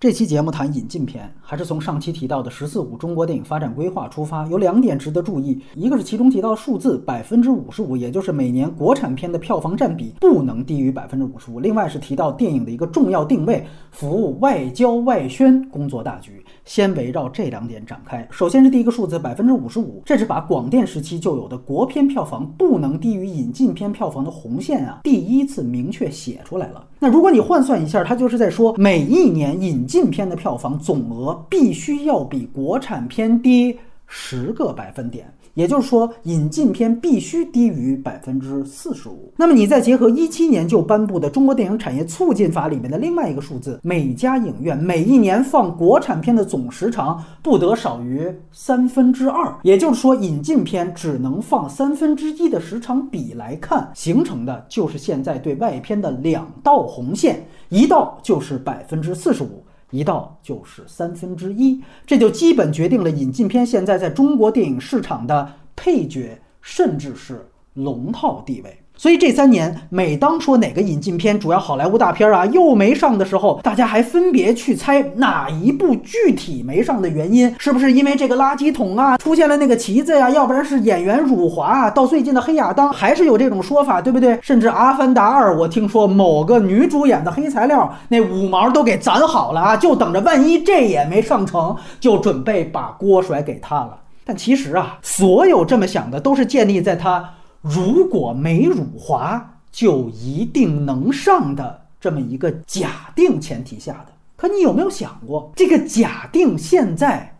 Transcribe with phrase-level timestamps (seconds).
[0.00, 5.60] 这期节目谈引进片，还是从上期提到的“十四五”中国电影发展规划出发，有两点值得注意。
[5.74, 11.60] 一个是其中提到数字百分之五十五，也就是每年国产片的票房占比不能低于百分之五十五。
[11.60, 16.42] 另外是提到电影的一个重要定位，服务外交外宣工作大局。
[16.70, 18.24] 先围绕这两点展开。
[18.30, 26.86] 首先是第一个数字百分之五十五，这是把广电时期就有的国片票房不能低于引进片票房的红线啊，第一次明确写出来了。
[27.00, 35.26] 那如果你换算一下，它就是在说每一年引进片的票房总额必须要比国产片低十个百分点。
[35.54, 39.32] 也就是说，引进片必须低于百分之四十五。
[39.36, 49.54] 那么你再结合一七年就颁布的《中国电影产业促进法》里面的另外一个数字，每家影院每一年放国产片的总时长不得少于三分之二。
[49.62, 59.62] 也就是说，引进片只能放三分之一的时长比来看，形成的就是现在对外片的两道红线，一道就是百分之四十五。
[59.90, 68.79] 一道就是三分之一，这就基本决定了引进片现在在中国电影市场的配角，甚至是龙套地位。
[69.00, 81.88] 所以这三年，每当说哪个引进片，主要好莱坞大片啊又没上的时候，大家还分别去猜哪一部具体没上的原因，是不是因为这个垃圾桶啊出现了那个旗子呀，要不然是演员辱华啊？
[81.88, 84.38] 到最近的黑亚当还是有这种说法，对不对？
[84.42, 93.96] 甚至《阿凡达二》，我听说某个女主演的黑材料那五毛都给攒好了啊，就等着万一这也没上成就准备把锅甩给他了。
[94.26, 97.30] 但其实啊，所有这么想的都是建立在他。
[97.60, 104.12] 如果没辱华，就一定能上的这么一个假定前提下的。
[104.36, 107.38] 可你有没有想过，这个假定现在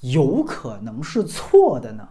[0.00, 2.06] 有可能是错的呢？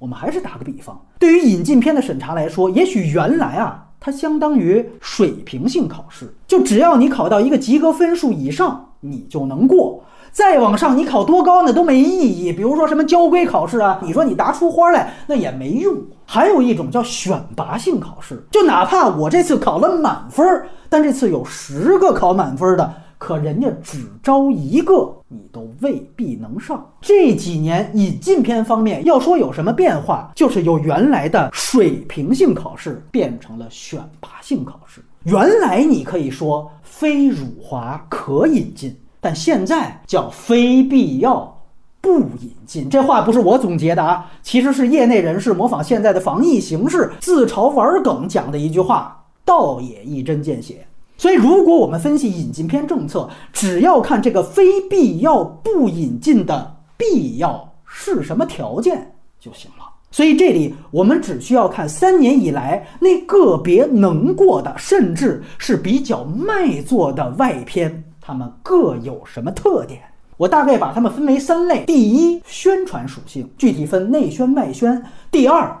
[0.00, 10.04] 我们还是打个比方，对于引进片的审查来说，也许原来啊，它相当于水平性考试，就只要你考到一个及格分数以上，你就能过。
[10.32, 12.52] 再往上，你考多高呢都没意义。
[12.52, 15.96] 比如说什么交规考试啊，你说你答出花来那也没用。
[16.24, 20.44] 还有一种叫选拔性考试，就哪怕我这次考了满分，
[20.88, 26.86] 但这次有十个考满分的，可人家只招一个，你都未必能上。
[27.00, 35.02] 这几年引进片方面要说有什么变化，就是由原来的水平性考试变成了选拔性考试。
[35.24, 38.94] 原来你可以说非辱华可引进。
[39.20, 41.62] 但现在叫非必要
[42.00, 50.86] 不引进，这话不是我总结的啊，其实是业内人士模仿现在的防疫形势，自嘲玩梗讲的一句话，倒也一针见血。
[51.16, 59.84] 所以，如果我们分析引进片政策，只要看这个非必要不引进的必要是什么条件就行了。
[60.12, 68.04] 所以这里我们只需要看三年以来那个别能过的，甚至是比较卖座的外片。
[68.28, 70.02] 它们各有什么特点？
[70.36, 75.00] 我大概把它们分为三类：第一，宣传属性，具体分内宣、外宣；
[75.30, 75.74] 第二，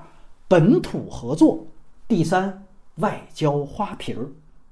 [0.48, 1.66] 本土合作；
[2.08, 2.64] 第三，
[2.94, 4.24] 外交花瓶儿。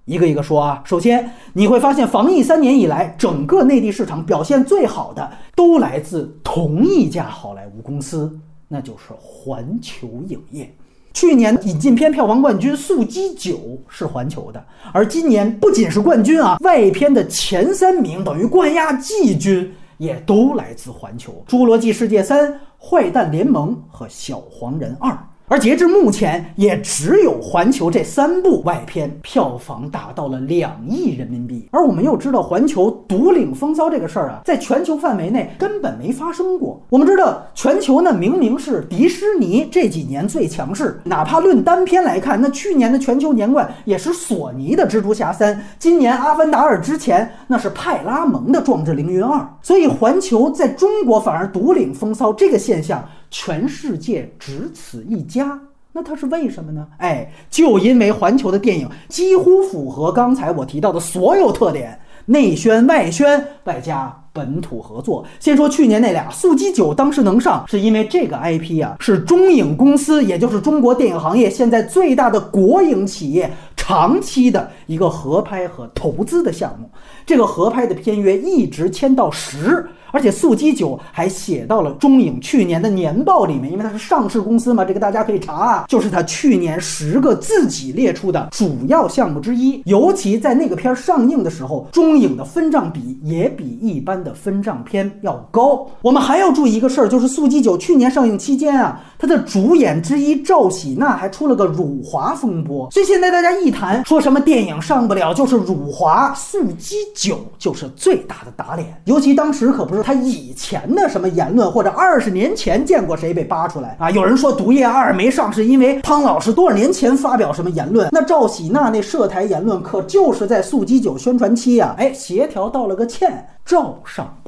[0.07, 0.83] 一个一个说啊。
[0.87, 10.75] 首先，你会发现防疫三年以来，整个内地市场表现最好的都来自同一家好莱坞公司，那就是环球影业。
[11.17, 13.55] 去年引进片票房冠军《速激九》
[13.89, 14.63] 是环球的，
[14.93, 25.11] 而今年不仅是冠军啊，外片的前三名等于冠亚季军也都来自环球，《侏罗纪世界三》《坏蛋联盟》和《小黄人二》。
[25.49, 31.69] 而截至目前，也只有环球这三部外片票房达到了两亿人民币。
[31.71, 36.83] 而我们又知道，环球独领风骚这个事儿啊，在全球范围内根本没发生过。
[36.89, 49.39] 我们知道，全球呢明明是迪士尼这几年最强势，哪怕论单片来看，那去年的全球年冠也是索尼的《蜘蛛侠三》，今年《阿凡达二》之前那是派拉蒙的《壮志凌云二》。
[49.63, 53.05] 所以，环球在中国反而独领风骚这个现象。
[53.31, 55.61] 全世界只此一家，
[55.93, 56.87] 那它是为什么呢？
[56.99, 65.25] 哎，就因为环球的电影几乎符合刚才我提到的所有特点，内宣、外宣，外加本土合作。
[65.41, 76.91] 先说去年那俩，《速激九》当时能上，是因为这个 IP 啊，是中影公司，也就是中国电影行业现在最大的国营企业，长期的一个合拍和投资的项目。
[77.25, 79.87] 这个合拍的片约一直签到十。
[80.13, 89.83] 而且速激九还写到了中影去年的年报里面，因为它是上市公司嘛，这个大家可以查啊，就是它去年十个自己列出的主要项目之一。
[89.85, 95.87] 尤其在那个片上映的时候，中影的分账比也比一般的分账片要高。
[96.03, 109.01] 我们还要注意一个事儿，就是速激九去年上映期间啊，它的主演之一赵喜娜还出了个辱华风波，所以现在大家一谈说什么电影上不了就是辱华，速激九就是最大的打脸。
[109.05, 114.11] 尤其当时可不是他以前的什么言论，或者二十年前见过谁被扒出来啊？
[114.11, 124.46] 有人说《毒液二》没上是因为汤老师多少年前发表什么言论，那赵喜娜那涉台言论可就是在速激九宣传期呀，哎，协调道了个歉，照上。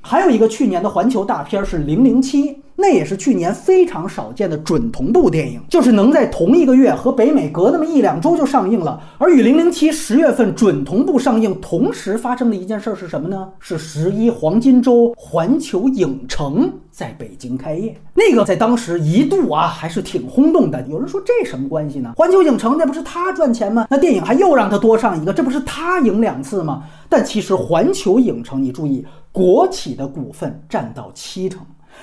[0.00, 2.50] 还有一个去年的环球大片是《零零七》。
[2.82, 8.98] 那也是去年非常少见的准同步电影，就是能在同一个月和北美隔那么一两周就上映了。
[9.18, 13.48] 而与《零零七》十月份准同步上映同时发生的一件事是什么呢？
[13.58, 17.94] 是十一黄金周环球影城在北京开业。
[18.14, 20.80] 那个在当时一度啊还是挺轰动的。
[20.88, 22.14] 有人说这什么关系呢？
[22.16, 23.86] 环球影城那不是他赚钱吗？
[23.90, 26.84] 那电影还又让他多上一个，这不是他赢两次吗？
[27.10, 31.60] 但其实环球影城，你注意，国企的股份占到七成。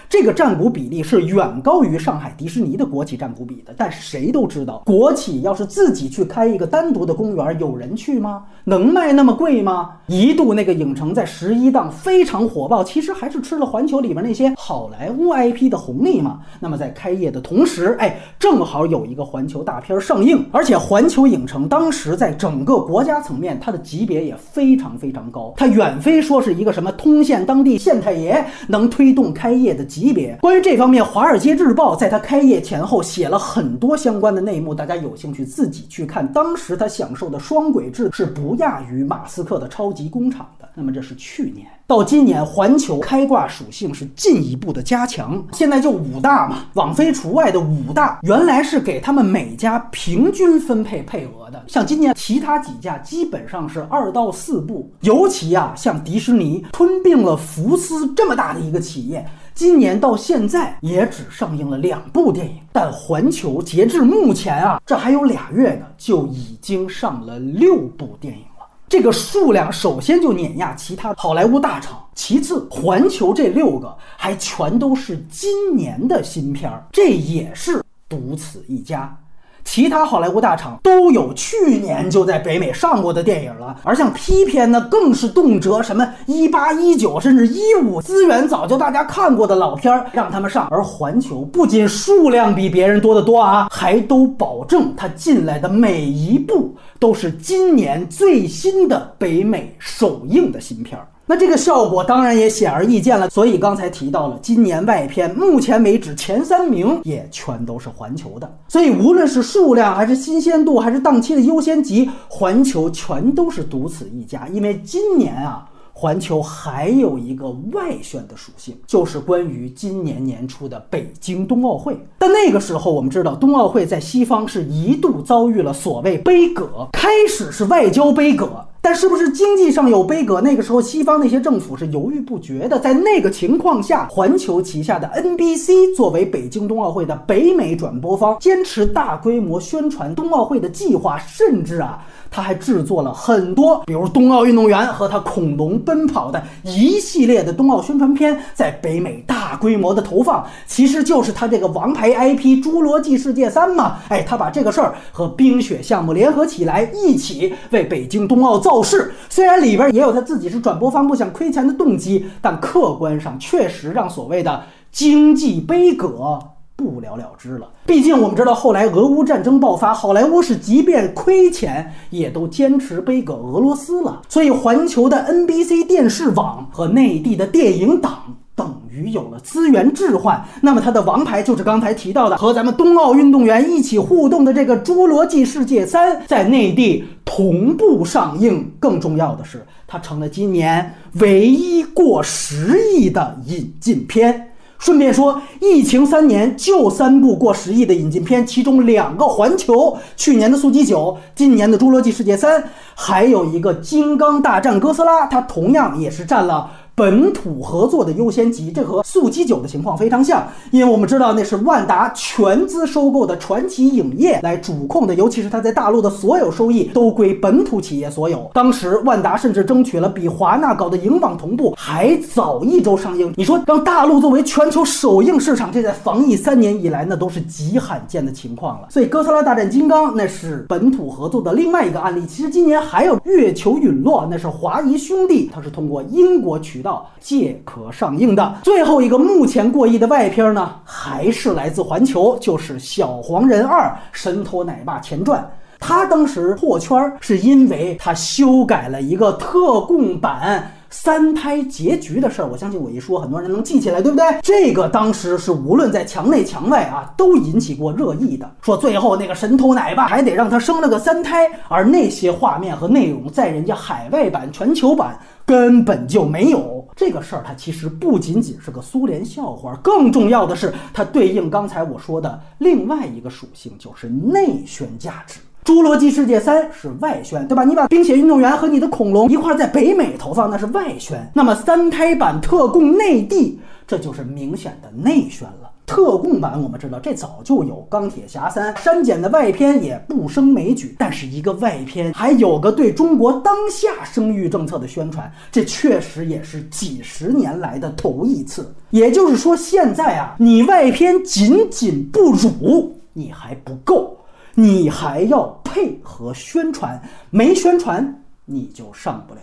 [0.07, 8.45] 这个占股比例是远高于上海迪士尼的国企占股比的，但谁都知道，国企要是自己去开一个单独的公园，有人去吗？
[8.67, 9.91] 能卖那么贵吗？
[10.07, 16.41] 一度那个影城在十一档非常火爆，其实还是吃了环球里面那些好莱坞 IP 的红利嘛。
[16.59, 29.87] 那么在开业的同时，哎，正好有一个环球大片上映，而且环球影城当时在整个国家层面，它的级别也非常非常高，它远非说是一个什么通县当地县太爷能推动开业的。
[29.87, 36.27] 级别关于这方面，《华尔街日报》在它开业前后写了很多相关的内幕，大家有兴趣自己去看。
[36.33, 40.67] 当时他享受的双轨制是不亚于马斯克的超级工厂的。
[40.73, 45.43] 那么这是去年到今年，环球开挂属性是进一步的加强。
[45.53, 51.63] 现在就五大嘛，网飞除外的五大，原来是给他们每家平均分配配额的。
[51.67, 59.25] 像今年其他几家基本上是二到四部，尤其啊，像迪士尼吞并了福斯这么大的一个企业。
[59.57, 68.67] 今年到现在也只上映了两部电影，但环球截至目前啊，这还有俩月呢，就已经上了六部电影了。
[68.87, 79.17] 这个数量首先就碾压其他好莱坞大厂，其次环球这六个还全都是今年的新片儿，这也是独此一家。
[79.67, 101.05] 其他好莱坞大厂都有去年就在北美上过的电影了，而像 P 片呢，更是动辄什么一八一九甚至一五资源早就大家看过的老片儿让他们上，而环球不仅数量比别人多得多啊，还都保证它进来的每一部都是今年最新的北美首映的新片儿。
[101.29, 108.49] 那这个效果当然也显而易见了，所以刚才提到了今年外片，目前为止前三名也全都是环球的。
[108.69, 114.47] 所以无论是数量还是新鲜度还是档期的优先级，环球全都是独此一家。
[114.53, 121.97] 因为今年啊，环球还有一个外宣的属性，就是关于今年年初的北京冬奥会。
[122.19, 128.63] 但那个时候我们知道，冬奥会在西方是一度遭遇了所谓杯葛，开始是外交杯葛。
[128.79, 130.39] 但是不是经济上有杯葛？
[130.39, 132.79] 那个时候西方那些政府是犹豫不决的。
[132.79, 142.05] 在那个情况下，环球旗下的 NBC 作为北京冬奥会的北美转播方，坚持大规模宣传冬奥会的计划，甚至啊。
[142.37, 153.97] 他还制作了很多，比如冬奥运动员和他恐龙奔跑的一系列的冬奥宣传片，在北美大规模的投放，其实就是他这个王牌 IP《侏罗纪世界三》嘛。
[154.09, 159.11] 哎，他把这个事儿和冰雪项目联合起来，一起为北京冬奥造势。
[159.29, 166.37] 虽然里边也有他自己是转播方不想亏钱的动机，但客观上确实让所谓的经济悲歌。
[166.77, 167.67] 不了了之了。
[167.87, 174.21] 毕竟我们知道，后来俄乌战争爆发，好莱坞是即便亏钱，也都坚持背个俄罗斯了。
[174.29, 180.43] 所以，环球的 NBC 电视网和内地的电影党等于有了资源置换。
[180.61, 188.71] 那么，它的王牌就是刚才提到的和咱们冬奥运动员一起互动的这个《侏罗纪世界三》，在内地同步上映。
[188.79, 194.46] 更重要的是，它成了今年唯一过十亿的引进片。
[194.79, 200.99] 顺便说，疫情三年就三部过十亿的引进片，其中两个环球，去年的《速激九》，
[201.35, 202.61] 今年的《侏罗纪世界三》，
[202.95, 218.49] 还有一个《金刚大战哥斯拉》，它同样也是占了本土合作的优先级，这和速激九的情况非常像，因为我们知道那是万达全资收购的传奇影业来主控的，尤其是它在大陆的所有收益都归本土企业所有。
[218.55, 223.31] 当时万达甚至争取了比华纳搞的影网同步还早一周上映。
[223.37, 228.87] 你说让大陆作为全球首映市场，这在防疫三年以来那都是极罕见的情况了。
[228.89, 232.25] 所以《哥斯拉大战金刚》那是本土合作的另外一个案例。
[232.25, 236.86] 其实今年还有《月球陨落》，那是华谊兄弟，它是通过英国渠道
[237.19, 238.55] 借壳上映的。
[238.63, 245.41] 最后一个目前过亿的外片呢，还是来自环球，就是《小黄人二：神偷奶爸前传》。
[245.79, 252.47] 他当时破圈儿，是因为他修改了一个特供版三胎结局的事儿。
[252.47, 254.25] 我相信我一说，很多人能记起来，对不对？
[254.41, 258.49] 这个当时是无论在墙内墙外啊，都引起过热议的。
[258.63, 266.85] 说最后那个神偷奶爸还得让他生了个三胎，而那些画面和内容在人家海外版、全球版根本就没有。
[266.93, 275.39] 这个事儿它其实不仅仅是个苏联笑话，更重要的是它对应刚才我说的另外一个属性，就是内宣价值。
[275.69, 277.63] 《侏罗纪世界三》是外宣，对吧？
[277.63, 281.29] 你把《冰雪运动员》和你的恐龙一块在北美投放，那是外宣。
[281.33, 285.66] 那么三胎版特供内地，这就是明显的内宣了。
[285.87, 298.75] 特供版我们知道，这早就有《钢铁侠三》删减的外篇也不胜枚举，但是一个外篇还有个对中国当下生育政策的宣传，这确实也是几十年来的头一次。
[298.89, 304.13] 也就是说，现在啊，你外篇仅仅不辱，你还不够。
[304.59, 309.41] 你还要配合宣传，没宣传你就上不了。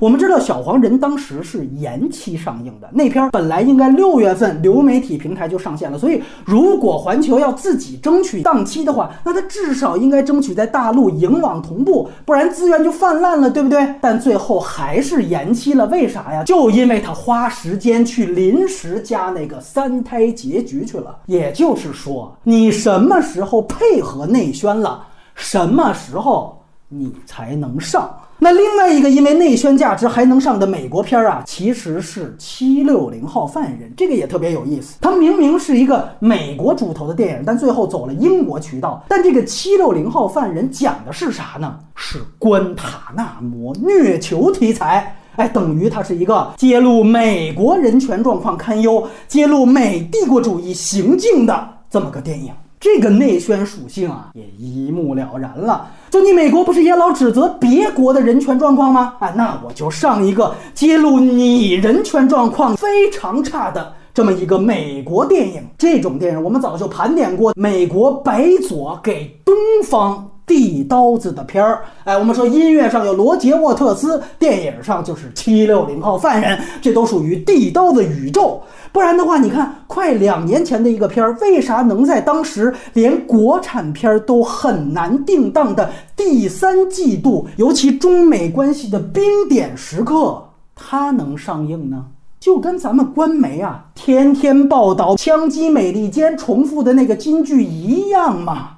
[0.00, 13.94] 我们知道小黄人当时是延期上映的，那片本来应该六月份流媒体平台就上线了，所以如果环球要自己争取档期的话，那它至少应该争取在大陆影网同步，不然资源就泛滥了，对不对？
[14.00, 16.44] 但最后还是延期了，为啥呀？
[16.44, 21.16] 就因为他花时间去临时加那个三胎结局去了。
[21.26, 28.10] 也就是说，你什么时候配合内宣了，什么时候你才能上。
[28.40, 34.96] 那另外一个因为内宣价值还能上的美国片儿啊，其实是《七六零号犯人》，这个也特别有意思。
[35.00, 39.04] 它明明是一个美国主投的电影，但最后走了英国渠道。
[39.08, 41.78] 但这个《七六零号犯人》讲的是啥呢？
[41.96, 45.16] 是关塔那摩虐囚题材。
[45.34, 52.52] 哎，等于它是一个揭露美国人权状况堪忧、揭露美帝国主义行径的这么个电影。
[52.80, 55.88] 这个内宣属性啊，也一目了然了。
[56.10, 59.14] 就你美国不是也老指责别国的人权状况吗？
[59.18, 65.62] 啊，那我就上一个揭露你人权状况非常差的这么一个美国电影。
[65.76, 70.30] 这种电影我们早就盘点过，美国白左给东方。
[70.48, 78.62] 递刀子的片儿，哎，我们说音乐上有罗杰沃特斯，电影上就是七六零号犯人，这都属于递刀子宇宙。
[78.90, 90.42] 不然的话，你看，快两年前的一个片儿，为啥能在当时连国产片都很难定档的第三季度，尤其中美关系的冰点时刻，
[90.74, 92.06] 它能上映呢？
[92.40, 98.77] 就跟咱们官媒啊，天天报道枪击美利坚重复的那个金句一样嘛。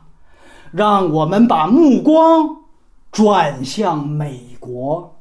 [0.70, 2.56] 让我们把目光
[3.10, 5.16] 转向美国。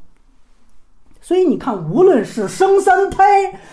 [1.21, 3.23] 所以你看，无论是生三胎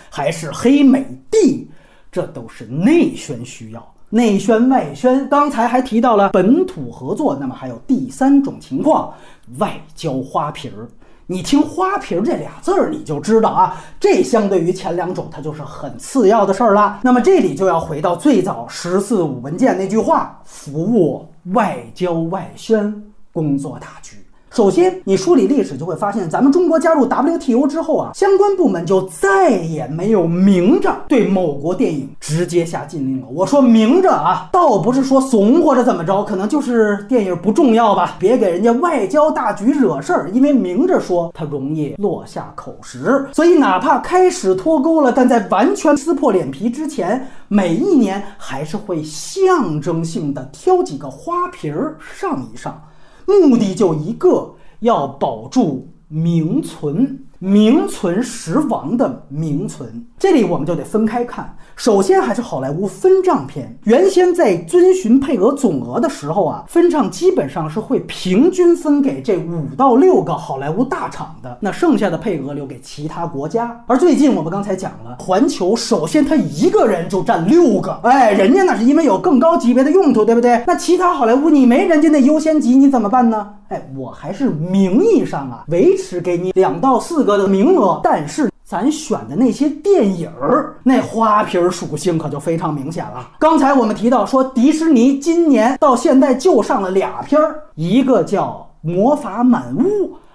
[0.09, 1.69] 还是黑美帝，
[2.11, 5.27] 这都是内宣需要，内宣外宣。
[5.27, 9.13] 刚才还提到了本土合作，那么还有第三种情况，
[9.57, 10.87] 外交花瓶儿。
[11.29, 17.01] 你听“花瓶”这俩字儿，你就知道啊，这相对于前两种，它就是很次要的事儿了。
[17.03, 24.26] 那么这里就要回到最早“十四五”文件那句话：服务外交外宣工作大局。
[24.57, 33.27] 首先，你梳理历史就会发现，咱们中国加入 WTO 之后啊，相关部门就再也没有明着对某国电影直接下禁令了。
[33.31, 40.27] 我说明着啊，倒不是说怂或者怎么着，可能就是电影不重要吧，别给人家外交大局惹事儿。
[40.31, 43.27] 因为明着说，它容易落下口实。
[43.33, 52.81] 所以，哪怕开始脱钩了，但在完全撕破脸皮之前，每一年还是会象征性的挑几个花瓶儿上一上。
[53.27, 57.26] 目的就一个，要保住名存。
[57.39, 61.55] 名存实亡的名存，这里我们就得分开看。
[61.75, 73.83] 首先还是好莱坞分账片，原先在遵循配额总额的时候啊，分账基本上是会平均分给这五到六个好莱坞大厂的，那剩下的配额留给其他国家。
[73.85, 80.63] 而最近我们刚才讲了，环球首先他一个人就占六个，哎，人家那是因为有更高级别的用途，对不对？
[80.65, 83.53] 那其他好莱坞你没人家那优先级，你怎么办呢？
[83.67, 87.27] 哎，我还是名义上啊维持给你两到四。
[87.27, 93.27] 个的名额，但是咱选的那些电影儿，那花瓶属性可就非常明显了。
[93.37, 99.81] 刚才我们提到说，迪士尼今年到现在就上了俩片儿，一个叫《魔法满屋》，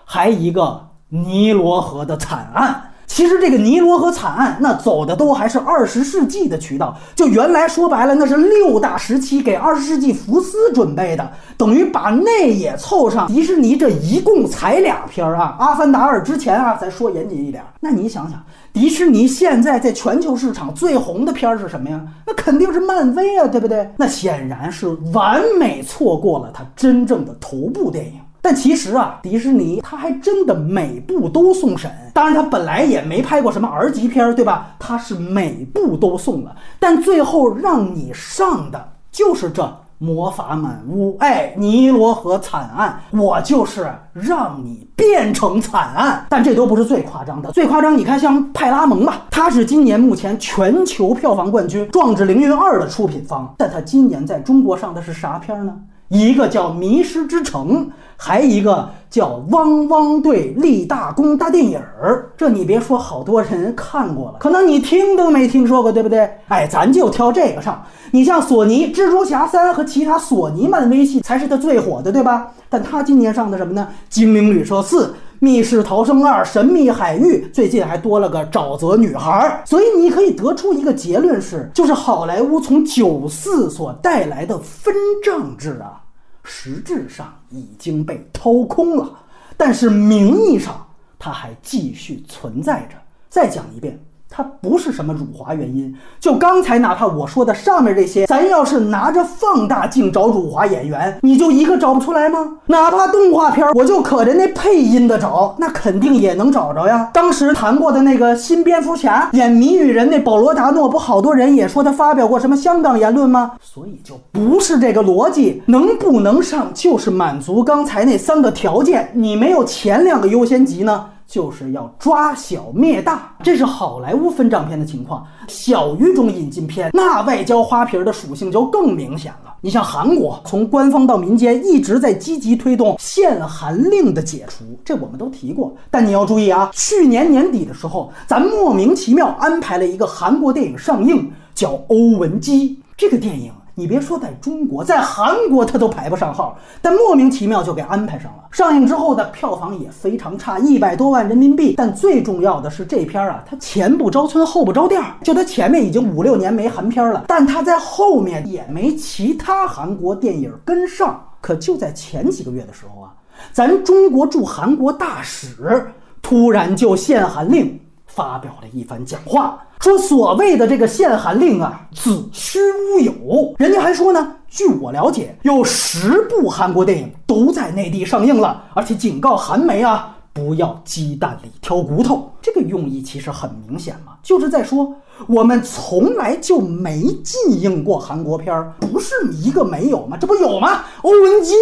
[0.04, 0.62] 还一个
[1.08, 2.82] 《尼罗河的惨案》。
[3.14, 6.97] 其实这个尼罗河惨案，那走的都还是二十世纪的渠道。
[7.14, 13.26] 就原来说白了，那是六大时期给二十世纪福斯准备的，等于把那也凑上。
[13.26, 18.42] 迪士尼这一共才俩片儿啊，《阿凡达二》之前啊，咱说严谨一点，那你想想，
[18.73, 22.00] 迪士尼现在在全球市场最红的片儿是什么呀？
[22.26, 23.90] 那肯定是漫威啊，对不对？
[23.99, 28.14] 那显然是完美错过了它真正的头部电影。
[28.42, 31.88] 但其实啊，迪士尼它还真的每部都送审。
[32.12, 34.75] 当然，它本来也没拍过什么儿级片儿，对吧？
[34.80, 39.62] 它是每部都送了，但最后让你上的就是这
[39.99, 41.12] 《魔法满屋》。
[41.20, 46.26] 哎，尼罗河惨案，我就是让你变成惨案。
[46.28, 55.75] 但这都不是最夸张的，最夸张，你看像派拉蒙吧，它是今年目前全球票房冠军《壮志凌云二》的出品方，但它今年在中国上的是啥片儿呢？
[56.12, 57.87] 一个叫《迷失之城》，
[58.19, 62.31] 还一个叫《汪汪队立大功》大电影儿。
[62.37, 66.31] 这你别说，好多人看过了，可能你听都没听说过，对不对？
[66.49, 67.83] 哎，咱就挑这个上。
[68.11, 72.52] 你像索尼《蜘蛛侠三》和其他索尼漫威系才是它最火的，对吧？
[72.69, 73.88] 但它今年上的什么呢？
[74.14, 75.07] 《精灵旅社四》。
[75.38, 85.99] 密室逃生二、神秘海域，最近还多了个沼泽女孩，所以你可以得出一个结论是，就是好莱坞从九四所带来的分账制啊，
[86.44, 89.25] 实质上已经被掏空了，
[89.56, 90.87] 但是名义上
[91.18, 92.96] 它还继续存在着。
[93.28, 93.99] 再讲一遍。
[94.34, 102.54] 它不是什么辱华原因，就刚才哪怕我说的上面这些，咱要是拿着放大镜找辱华演员，你就一个找不出来吗？
[102.66, 107.10] 哪怕动画片，我就可着那配音的找，那肯定也能找着呀。
[107.12, 113.52] 当时谈过的那个新蝙蝠侠演谜语人那保罗达诺，不好多人也说他发表过什么香港言论吗？
[113.60, 121.04] 所以就不是这个逻辑，能不能上就是满足刚才那三个条件，你没有前两个优先级呢？
[121.32, 125.26] 就是要抓小灭大，这是好莱坞分账片的情况。
[125.48, 129.54] 小语种引进片，那外交花瓶的属性就更明显了。
[129.62, 135.74] 你像韩国，从官方到民间一直在积极推动限韩令的解除，这我们都提过。
[135.90, 142.68] 但你要注意啊，去年年底的时候，咱莫名其妙安排了一个韩国电影上映，叫《欧文姬》。
[142.94, 143.50] 这个电影。
[143.74, 148.44] 你别说，在中国，在韩国它都排不上号，但莫名其妙就给安排上了。
[148.50, 151.74] 上映之后的票房也非常差，一百多万人民币。
[151.76, 161.18] 但最重要的是，这片儿啊，它前不着村后不着店儿，就它前面已经五六年没韩片了，但它在后面也没其他韩国电影跟上。
[161.40, 163.14] 可就在前几个月的时候啊，
[163.52, 165.87] 咱中国驻韩国大使
[166.20, 167.80] 突然就限韩令。
[168.14, 173.55] 发表了一番讲话，说所谓的这个限韩令啊，子虚乌有。
[173.59, 182.31] 人家还说呢，据我了解，有十部韩国电影都在内地上映了，而且警告韩媒啊，不要鸡蛋里挑骨头。
[182.42, 184.94] 这个用意其实很明显嘛，就是在说
[185.27, 190.18] 我们从来就没禁映过韩国片儿，不是一个没有吗？
[190.20, 190.85] 这不有吗？
[191.01, 191.55] 欧文基，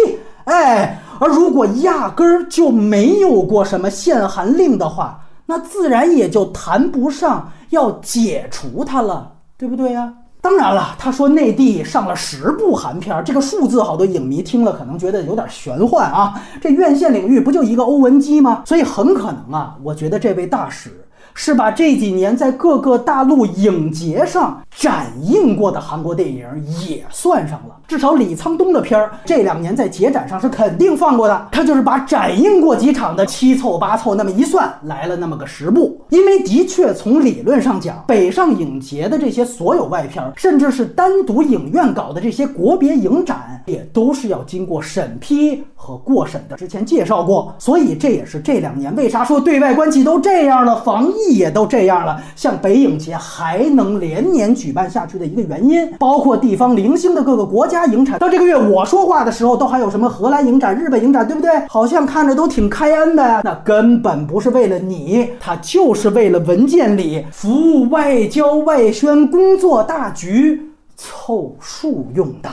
[0.43, 5.17] 哎，而如果 压根儿就没有过什么限韩令的话。
[5.51, 10.13] 那自然也就谈不上要解除它了，对不对呀？
[10.39, 16.41] 当然了，他说内地上了十部韩片，这个数字好多影迷听了可能觉得有点玄幻啊。
[16.61, 18.63] 这院线领域不就一个欧文基吗？
[18.65, 20.89] 所以很可能啊，我觉得这位大使。
[21.33, 26.45] 是把这几年在各个大陆影节上展映过的韩国电影
[26.87, 31.47] 也算上了，至少李沧东的片儿这两年在节展上是肯定放过的。
[31.51, 36.01] 他就是把展映过几场的七凑八凑那么一算，来了那么个十部。
[36.09, 46.55] 因为的确从理论上讲，北上影节的这些所有外片，甚至是单独影院搞的这些国别影展，也都是要经过审批和过审的。
[46.55, 51.20] 之前介绍过，所以这也是这两年为啥说对外关系都这样了，防疫。
[51.29, 58.19] 也都这样了，像北影节还能连年举办下去的一个原因，包括地方零星的各个国家影展。
[58.19, 61.49] 到这个月我说话的时候，都还有什么荷兰影展、日本影展，对不对？
[61.67, 63.41] 好像看着都挺开恩的呀。
[63.43, 72.49] 那根本不是为了你，他就是为了文件里服务外交外宣工作大局凑数用的，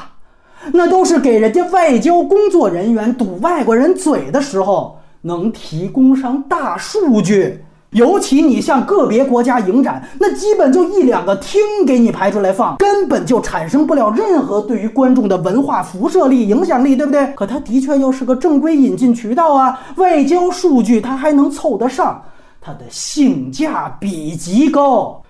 [0.73, 7.63] 那都是给人家外交工作人员堵外国人嘴的时候能提供上大数据。
[7.93, 17.27] 尤其你向个别国家影展，那基本就一两个厅给你排出来放，根本就产生不了任何对于观众的文化辐射力、影响力，对不对？
[17.35, 22.23] 可它的确又是个正规引进渠道啊，外交数据它还能凑得上，
[22.61, 25.23] 它的性价比极高。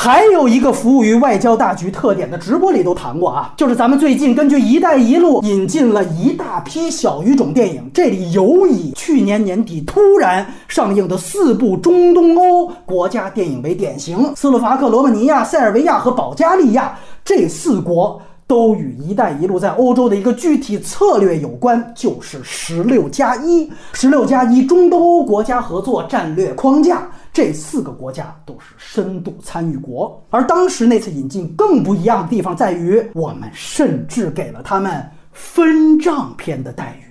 [0.00, 27.02] 还有一个服务于外交大局特点的直播里都谈过啊，就是咱们最近根据“一带一路”引进了一大批小语种电影，这里尤以去年年底突然上映的四部中东欧国家电影为典型，斯洛伐克、罗马尼亚、塞尔维亚和保加利亚这四国都与“一带一路”在欧洲的一个具体策略有关，就是“十六加一”，“十六加一”中东欧国家合作战略框架。
[27.38, 37.07] 这四个国家都是深度参与国，而当时那次引进更不一样的地方在于，我们甚至给了他们分账片的待遇。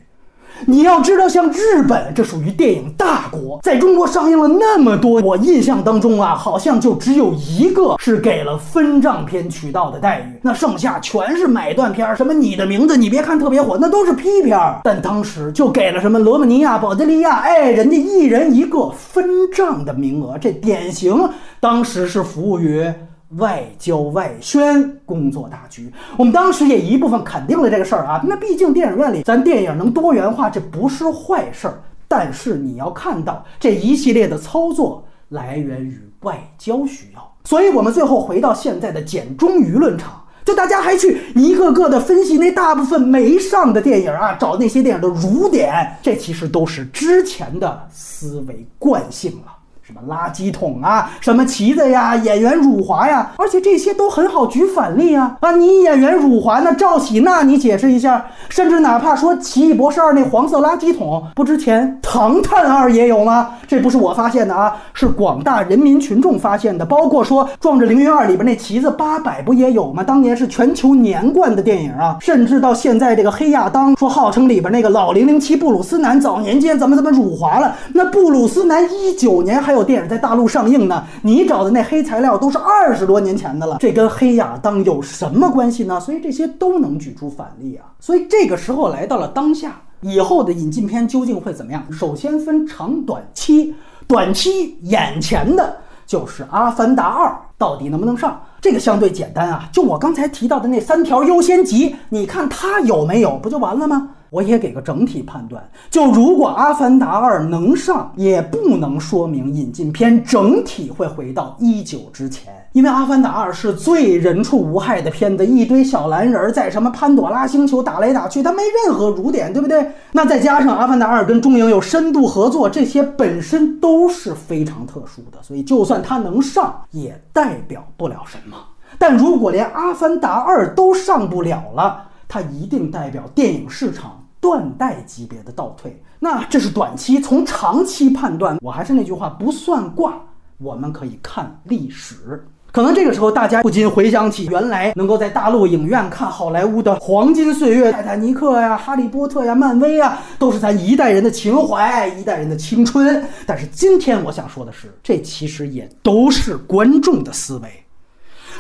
[0.66, 12.16] 你要知道，像日本这属于电影大国，在中国上映了那么多，我印象当中啊，好像就只有一个是给了分账片渠道的待遇，那剩下全是买断片儿。
[12.16, 14.82] 什么你的名字，你别看特别火，那都是批片儿。
[14.84, 22.84] 但当时就给了什么罗马尼亚、保加利亚，哎，人家一人一个分账的名额，这典型当时是服务于。
[23.32, 28.24] 外交外宣工作大局，我们当时也一部分肯定了这个事儿啊。
[28.26, 31.82] 那毕竟电影院里咱电影能多元化，这不是坏事儿。
[32.08, 49.57] 但是你要看到这一系列的操作来源于外交需要，所以我们最后回到现在的简中舆论场，就大家还去一个个的分析那大部分没上的电影啊，找那些电影的辱点，这其实都是之前的思维惯性了。
[49.88, 55.54] 什么垃圾桶啊，什么旗子呀，演员辱华呀，而且这些都很好举反例啊啊！
[55.54, 63.52] 你演员辱华，那赵喜娜你解释一下，甚至哪怕说《奇异博士二》那黄色垃圾桶，不之前《唐探二》也有吗？
[63.66, 66.86] 这不是我发现的啊，是广大人民群众发现的。
[66.86, 70.04] 包括说《壮志凌云二》里边那旗子八百不也有吗？
[70.04, 77.74] 当年是全球年冠的电影啊，甚至到现在这个黑亚当说号称里边那个老零零七布鲁斯南早年间怎么怎么辱华了？
[77.94, 79.77] 那布鲁斯南一九年还有。
[79.78, 86.00] 有电影在大陆上映呢，你找的那黑材料都是二十多年前的了，这跟黑亚当有什么关系呢？
[86.00, 87.88] 所以这些都能举出反例啊。
[88.00, 91.84] 所以这个时候来到了当下，以后的引进片究竟会怎么样？
[91.92, 93.74] 首先分长短期，
[94.08, 99.70] 短期眼前的就是《阿凡达二》到底能不能上，这个相对简单啊。
[99.72, 104.10] 就我刚才提到的那三条优先级，你看它有没有，不就完了吗？
[104.30, 119.90] 我也给个整体判断，就如果《阿凡达二》能上，也不能说明引进片整体会回到一九之前，因为《阿凡达二》是最人畜无害的片子，一堆小蓝人在什么潘朵拉星球打来打去，它没任何辱点，对不对？
[120.12, 128.57] 那再加上《阿凡达二》跟中影有深度合作，这些本身都是非常特殊的，所以就算它能上，也代表不了什么。
[128.98, 137.20] 但如果连《阿凡达二》都上不了了，它一定代表电影市场断代级别的倒退，那这是短期。
[137.20, 140.20] 从长期判断，我还是那句话，不算卦，
[140.58, 142.46] 我们可以看历史。
[142.72, 153.26] 可能这个时候大家不禁回想起原来能够在大陆影院看好莱坞的黄金岁月，《泰坦尼克》呀，《哈利波特》呀，漫威呀，都是咱一代人的情怀，一代人的青春。
[153.48, 157.70] 但是今天我想说的是，这其实也都是观众的思维。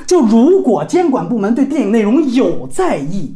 [0.07, 3.35] 就如果监管部门对电影内容有在意。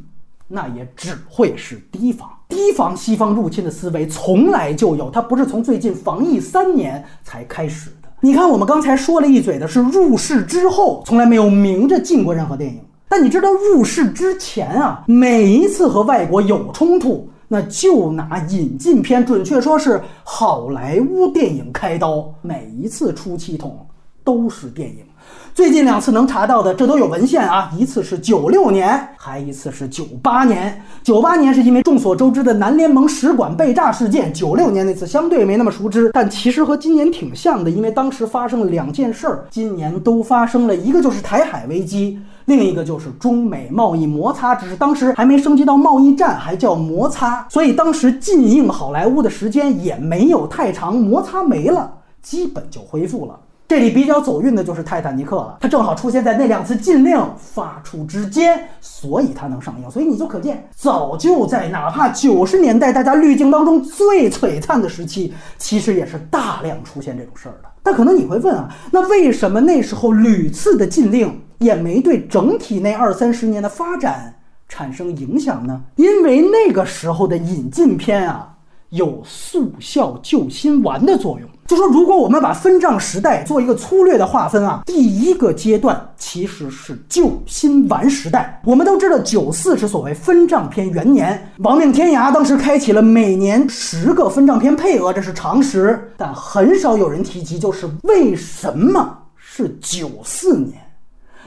[0.54, 8.10] 那也只会是提防，提防西方入侵的思维从来就有，它不是从最近防疫三年才开始的。
[8.20, 23.88] 你看，我们刚才说了一嘴的是入世之后从来没有明着禁过任何电影，但你知道入世之前啊，每一次和外国有冲突，那就拿引进片，准确说是好莱坞电影开刀，每一次出气筒
[24.22, 25.06] 都是电影。
[25.54, 27.70] 最近两次能查到的，这都有文献啊。
[27.78, 30.82] 一次是九六年，还一次是九八年。
[31.04, 53.38] 九八年是因为众所周知的南联盟使馆被炸事件，九六年那次相对没那么熟知，但其实和今年挺像的，因为当时发生了两件事儿，今年都发生了，一个就是台海危机，另一个就是中美贸易摩擦，只是当时还没升级到贸易战，还叫摩擦，所以当时禁映好莱坞的时间也没有太长，摩擦没了，基本就恢复了。
[53.72, 59.90] 这里比较走运的就是《泰坦尼克》了，它正好出现在那两次禁令发出之间，所以它能上映。
[59.90, 67.70] 所以你就可见，早就在哪怕九十年代大家滤镜当中最璀璨的时期，其实也是大量出现这种事儿的。
[67.82, 74.36] 但可能你会问啊，那为什么那时候屡次的禁令也没对整体那二三十年的发展
[74.68, 75.82] 产生影响呢？
[75.96, 78.51] 因为那个时候的引进片啊。
[78.92, 81.50] 有速效救心丸的作用。
[81.66, 88.62] 就说，如果我们把分账时代做一个粗略的划分啊，第一个阶段其实是救心丸时代。
[88.66, 96.12] 我们都知道，九四是所谓分账片元年，亡命天涯当时开启了每年十个分账片配额，这是常识。
[96.18, 100.74] 但很少有人提及，就是为什么是九四年？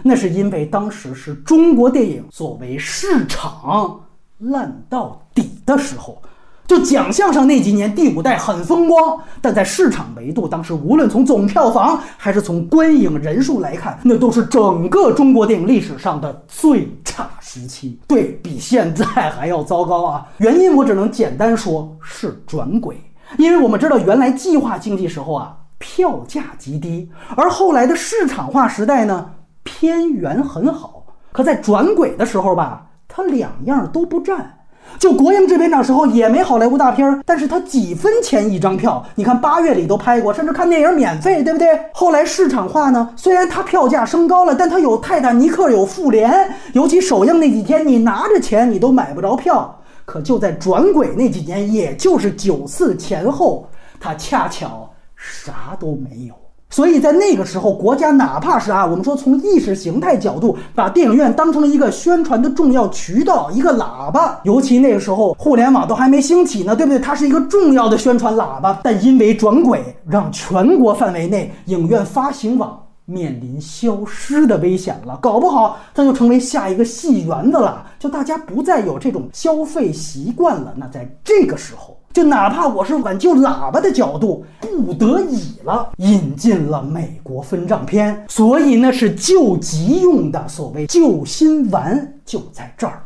[0.02, 4.00] 那是因为当时是中国电影作为市场
[4.38, 6.22] 烂到底的时候。
[6.66, 20.26] 就奖项上那几年，第五代很风光，但在市场维度，当时无论从总票房还是从观影人数来看，那都是整个中国电影历史上的最差时期，对比现在还要糟糕啊！
[20.38, 22.96] 原因我只能简单说，是转轨。
[23.36, 29.32] 因为我们知道，原来计划经济时候啊，票价极低，而后来的市场化时代呢，
[29.64, 34.60] 片源很好，可在转轨的时候吧，它两样都不占。
[34.98, 39.04] 就国营制片厂时候也没好莱坞大片儿，但是它几分钱一张票？
[39.16, 41.68] 你看八月里都拍过，甚至看电影免费，对不对？
[41.92, 46.32] 后来市场化呢，虽然它票价升高了，但它有泰坦尼克，有复联，
[46.72, 49.80] 尤其首映那几天，你拿着钱你都买不着票。
[50.06, 53.66] 可就在转轨那几年，也就是九四前后，
[53.98, 56.34] 它恰巧啥都没有。
[56.74, 64.40] 所以在那个时候，国家哪怕是啊，我们说从意识形态角度，把电影院当成了一个宣传的重要渠道，一个喇叭。
[64.42, 66.98] 尤其那个时候，互联网都还没兴起呢，对不对？
[66.98, 68.80] 它是一个重要的宣传喇叭。
[68.82, 75.16] 但因为转轨，让全国范围内影院发行网面临消失的危险了。
[75.22, 77.86] 搞不好，它就成为下一个戏园子了。
[78.00, 80.74] 就大家不再有这种消费习惯了。
[80.76, 81.93] 那在这个时候。
[82.14, 93.02] 就哪怕我是挽救喇叭的角度，不得已了，引进了美国分账片，所以那是救急用的所谓救心丸，就在这儿。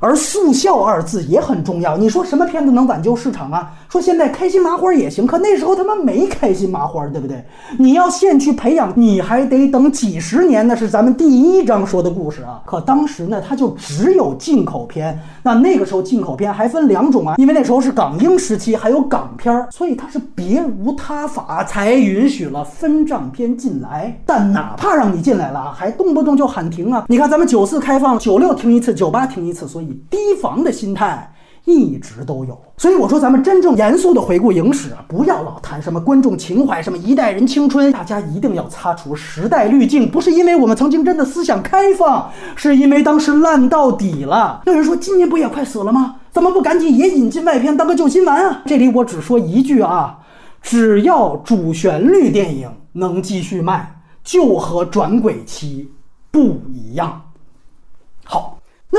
[0.00, 1.98] 而速效二字也很重要。
[1.98, 3.72] 你说什么片子能挽救市场啊？
[3.90, 7.44] 说现在开心麻花也行，可那时候他妈没开心麻花，对不对？
[7.76, 10.64] 你要现去培养，你还得等几十年。
[10.68, 12.62] 那是咱们第一章说的故事啊。
[12.64, 15.18] 可当时呢，它就只有进口片。
[15.42, 24.16] 那那个时候进口片还分两种啊，因为那时候是港英时期，还有港片，所以它是别无他法才允许了分账片进来。
[24.24, 27.04] 但哪怕让你进来了，还动不动就喊停啊！
[27.08, 30.00] 你看咱们九四开放，九六停一次，九八停一次，所以。
[30.10, 31.28] 提防的心态
[31.64, 40.10] 一直都有，所以我说咱们真正严肃的回顾影史，不要老谈什么观众情怀，什么一代人青春，大家一定要擦除时代滤镜。
[40.10, 44.62] 不是因为我们曾经真的思想开放，是因为当时烂到底了。
[44.66, 46.16] 有人说今年不也快死了吗？
[46.32, 48.62] 怎么不赶紧也引进外片当个救心丸啊？
[48.66, 50.18] 这里我只说一句啊，
[50.62, 55.90] 只要主旋律电影能继续卖，就和转轨期
[56.30, 57.20] 不一样。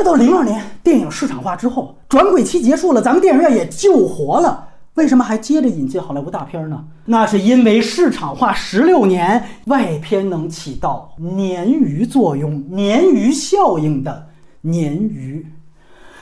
[0.01, 4.67] 那到零二年电影市场化之后，转轨期结束了，咱们电影院也救活了。
[4.95, 6.83] 为什么还接着引进好莱坞大片呢？
[7.05, 14.27] 那是因为市场化十六年，外片能起到鲶鱼作用、鲶鱼效应的
[14.63, 15.45] 鲶鱼。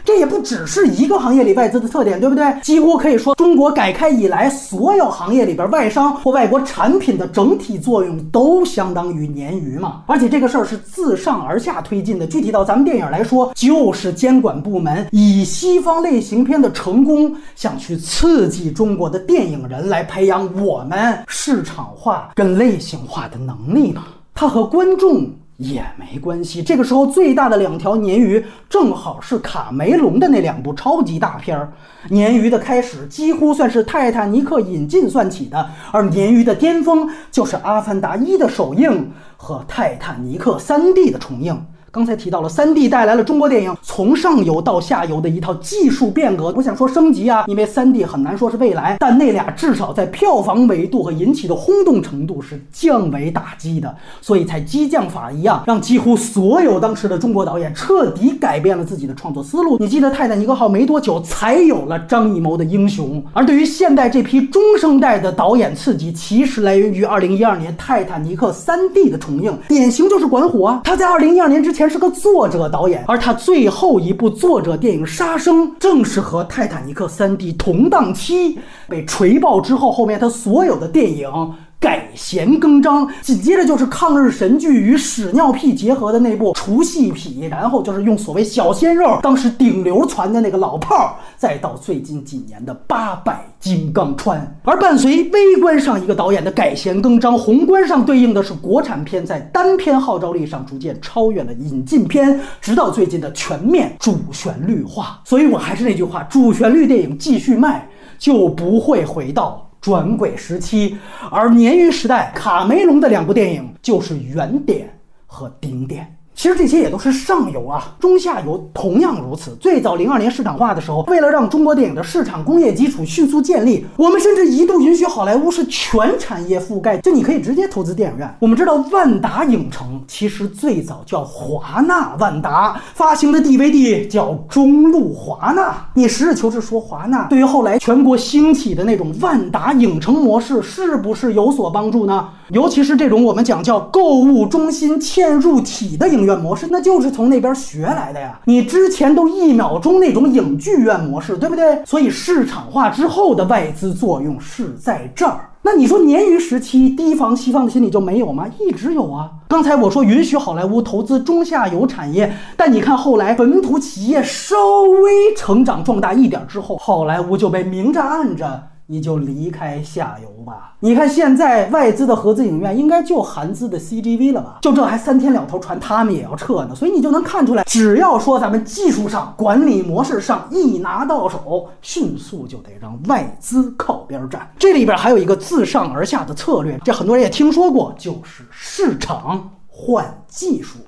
[0.03, 2.59] 这也不只是一个行业里外资的特点，对不对？
[2.61, 10.03] 几乎可以说，中国改开以来，所有行业里边外商或外国产品的整体作用都相当于鲶鱼嘛。
[10.07, 12.25] 而且这个事儿是自上而下推进的。
[12.25, 24.03] 具体到咱们电影来说，就是监管部门以西方类型片的成功，想去刺激中国的电影人来培养我们市场化跟类型化的能力嘛。
[24.33, 25.29] 它和观众。
[25.59, 26.63] 也没关系。
[26.63, 31.71] 这个时候最大的两条鲶鱼，正好是卡梅隆的那两部超级大片儿。
[32.09, 41.61] 鲶鱼的开始几乎算是《泰坦尼克》引进算起的，而鲶鱼的巅峰就是《阿凡达一》的首映和《泰坦尼克》3D 的重映。
[41.91, 59.77] 刚才提到了三 D 带来了中国电影从上游到下游的一套技术变革，我想说升级啊，因为三 D 很难说是未来，但那俩至少在票房维度和引起的轰动程度是降维打击的，所以才激将法一样，让几乎所有当时的中国导演彻底改变了自己的创作思路。
[59.79, 71.78] 你记得《泰坦尼克号》没多久才有了张艺谋的《英雄》，而对于现代这批中生代的导演刺激，其实来源于2012年《泰坦尼克》3D 的重映，典型就是管虎啊，他在2012年之前。
[71.79, 81.31] 前是个作者导演，而他最后一部作者电影《杀生》正是和《泰坦尼克》三 D 同档期被锤爆之后，后面他所有的电影。
[81.79, 94.59] 改弦更张，紧接着就是抗日神剧与屎尿屁结合的那部除戏痞，然后就是用所谓小鲜肉，当时顶流传的那个老炮儿，再到最近几年的八百金刚川。
[94.63, 105.21] 而伴随微观上一个导演的改弦更张，宏观上对应的是国产片在单片号召力上逐渐超越了引进片，直到最近的全面主旋律化。
[105.23, 107.87] 所以我还是那句话，主旋律电影继续卖。
[108.17, 110.97] 就不会回到转轨时期。
[111.31, 116.18] 而鲶鱼时代，卡梅隆的两部电影就是原点和顶点。
[116.39, 119.57] 其实这些也都是上游啊，中下游同样如此。
[119.59, 128.35] 最早零二年市场化的时候，为了让中国电影的市场工业基础迅速建立，我们甚至一度允许好莱坞是全产业覆盖，就你可以直接投资电影院。
[128.39, 135.75] 我们知道万达影城其实最早叫华纳万达，发行的 DVD 叫中路华纳。
[135.93, 142.29] 你实事求是说，华纳对于后来全国兴起的那种万达影城模式是不是有所帮助呢？
[142.51, 148.39] 尤其是这种我们讲叫购物中心嵌入体的影院模式，那就是从那边学来的呀。
[148.45, 151.83] 你之前都一秒钟那种影剧院模式，对不对？
[151.85, 155.49] 所以市场化之后的外资作用是在这儿。
[155.61, 158.47] 那你说鲶鱼时期提防西方的心理就没有吗？
[158.59, 159.29] 一直有啊。
[159.49, 164.55] 刚才我说允许好莱坞投资中下游产业，但你看后来本土企业稍
[165.03, 168.68] 微成长壮大一点之后，好莱坞就被明着暗着。
[168.91, 170.73] 你就离开下游吧。
[170.79, 174.57] 你看现在外资的合资影院应该就韩资的 CGV 了吧？
[174.63, 176.73] 就这还三天两头传他们也要撤呢。
[176.73, 184.51] 所以你就能看出来，只要说咱们技术上、管理模式上一拿到手，迅速就得让外资靠边站。
[184.57, 190.79] 这里边还有一个自上而下的策略，这很多人也听说过，就是市场换技术。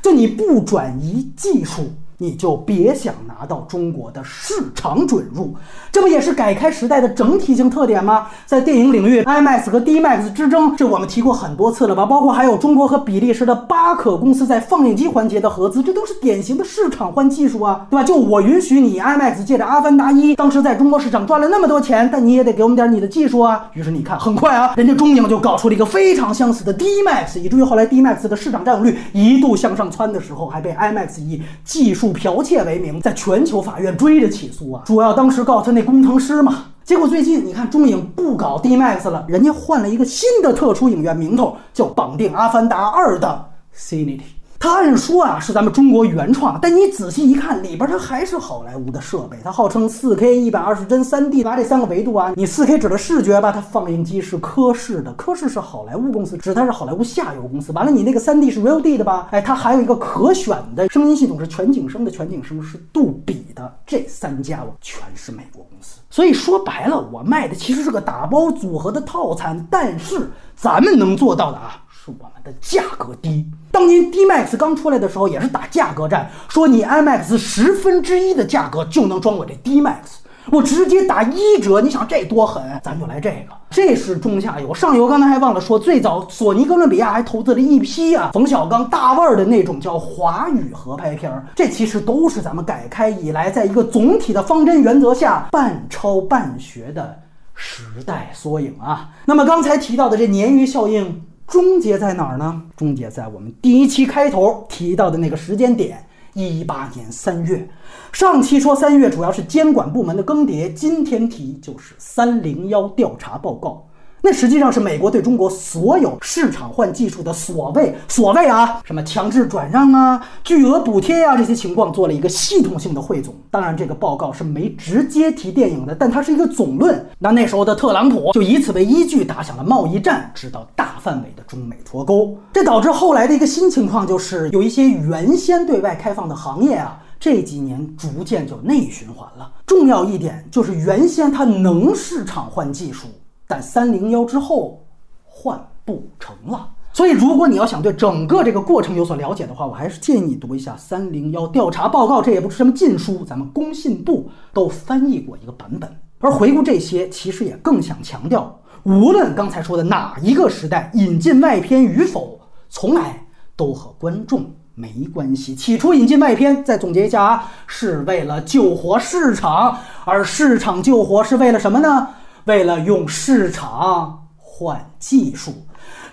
[0.00, 1.82] 就你不转移技术。
[2.22, 5.54] 你就别想拿到中国的市场准入，
[5.90, 8.26] 这不也是改开时代的整体性特点吗？
[8.44, 12.04] 在电影领域，IMAX 和 DMAX 之争，这我们提过很多次了吧？
[12.04, 18.04] 包括还有中国和比利时的巴可公司在放映机环节的合资，这都是典型的市场换技术啊，对吧？
[18.04, 23.70] 就我允许你 IMAX 借着《阿凡达一》，当时在中国市场赚了那么多钱，但你也得给我们点你的技术啊。
[23.72, 32.09] 于是你看，很快啊，人家中影就搞出了一个非常相似的 DMAX，以至于后来 DMAX 的市场占有率一度向上窜的时候，还被 IMAX 以技术。
[32.12, 34.82] 剽窃为名，在全球法院追着起诉啊！
[34.84, 36.66] 主要当时告他那工程师嘛。
[36.84, 43.44] 结果最近你看，中影不搞 DMAX 了，人家换了一个新的特殊影院名头，叫绑定《阿凡达二》的
[43.76, 44.20] Cinity。
[44.62, 49.38] 它按说啊是咱们中国原创，但你仔细一看，里边它还是好莱坞的设备。
[49.42, 57.72] 它号称 4K 一百二十帧 3D，拿这三个维度啊，你 4K 指的视觉吧，它放映机是科氏的，科氏是好莱坞公司，指它是好莱坞下游公司。
[57.72, 59.28] 完了，你那个 3D 是 Real D 的吧？
[59.30, 63.74] 哎，它还有一个可选的声音系统是全景声的，全景声是杜比的。
[63.86, 66.00] 这三家全是美国公司。
[66.10, 71.82] 所以说白了，我卖的其实是个打包组合的套餐，但是咱们能做到的啊。
[72.02, 73.46] 是我们的价格低。
[73.70, 81.78] 当年 D Max 刚出来的时候，也是打价格战，说你 IMAX 十分之一的价格就能装我这 D Max，我直接打一折。
[81.82, 82.80] 你想这多狠？
[82.82, 83.54] 咱就来这个。
[83.68, 91.44] 这是中下游，上游刚才还忘了说，最早索尼哥伦比亚还投资了一批啊，冯小刚大腕儿的那种叫华语合拍片儿。
[91.54, 97.20] 这其实都是咱们改开以来，在一个总体的方针原则下半抄半学的
[97.54, 99.10] 时代缩影啊。
[99.26, 101.26] 那么刚才提到的这鲶鱼效应。
[101.50, 102.62] 终结在哪儿呢？
[102.76, 107.68] 终结在我们第一期开头提到的那个时间点，一八年三月。
[108.12, 113.84] 上期说三月主要是监管部门的更迭，今天提就是三零幺调查报告。
[114.22, 123.34] 那实际上是美国对中国所有市场换技术的所谓所谓啊，什么强制转让啊、巨额补贴呀这些情况做了一个系统性的汇总。
[123.50, 127.04] 当然，这个报告是没直接提电影的，但它是一个总论。
[127.18, 132.36] 那那时候的特朗普就以此为依据打响了贸易战，直到大范围的中美脱钩。
[132.52, 139.50] 这导致后来的一个新情况，就是有一些原先对外开放的行业啊，这几年逐渐就内循环了。
[139.66, 143.06] 重要一点就是原先它能市场换技术。
[143.50, 144.80] 但三零幺之后
[145.24, 152.22] 换不成了，所以如果你要想对整个这个过程有所了解的话，我还是建议读一下三零幺调查报告。
[152.22, 155.90] 这也不是什么禁书，咱们工信部都翻译过一个版本。
[156.20, 165.56] 而回顾这些，其实也更想强调，无论刚才说的哪一个时代引进外片与否，从来都和观众没关系。
[165.56, 172.10] 起初引进外片，再总结一下啊，是为了救活市场，而市场救活是为了什么呢？
[172.50, 175.52] 为了用市场换技术，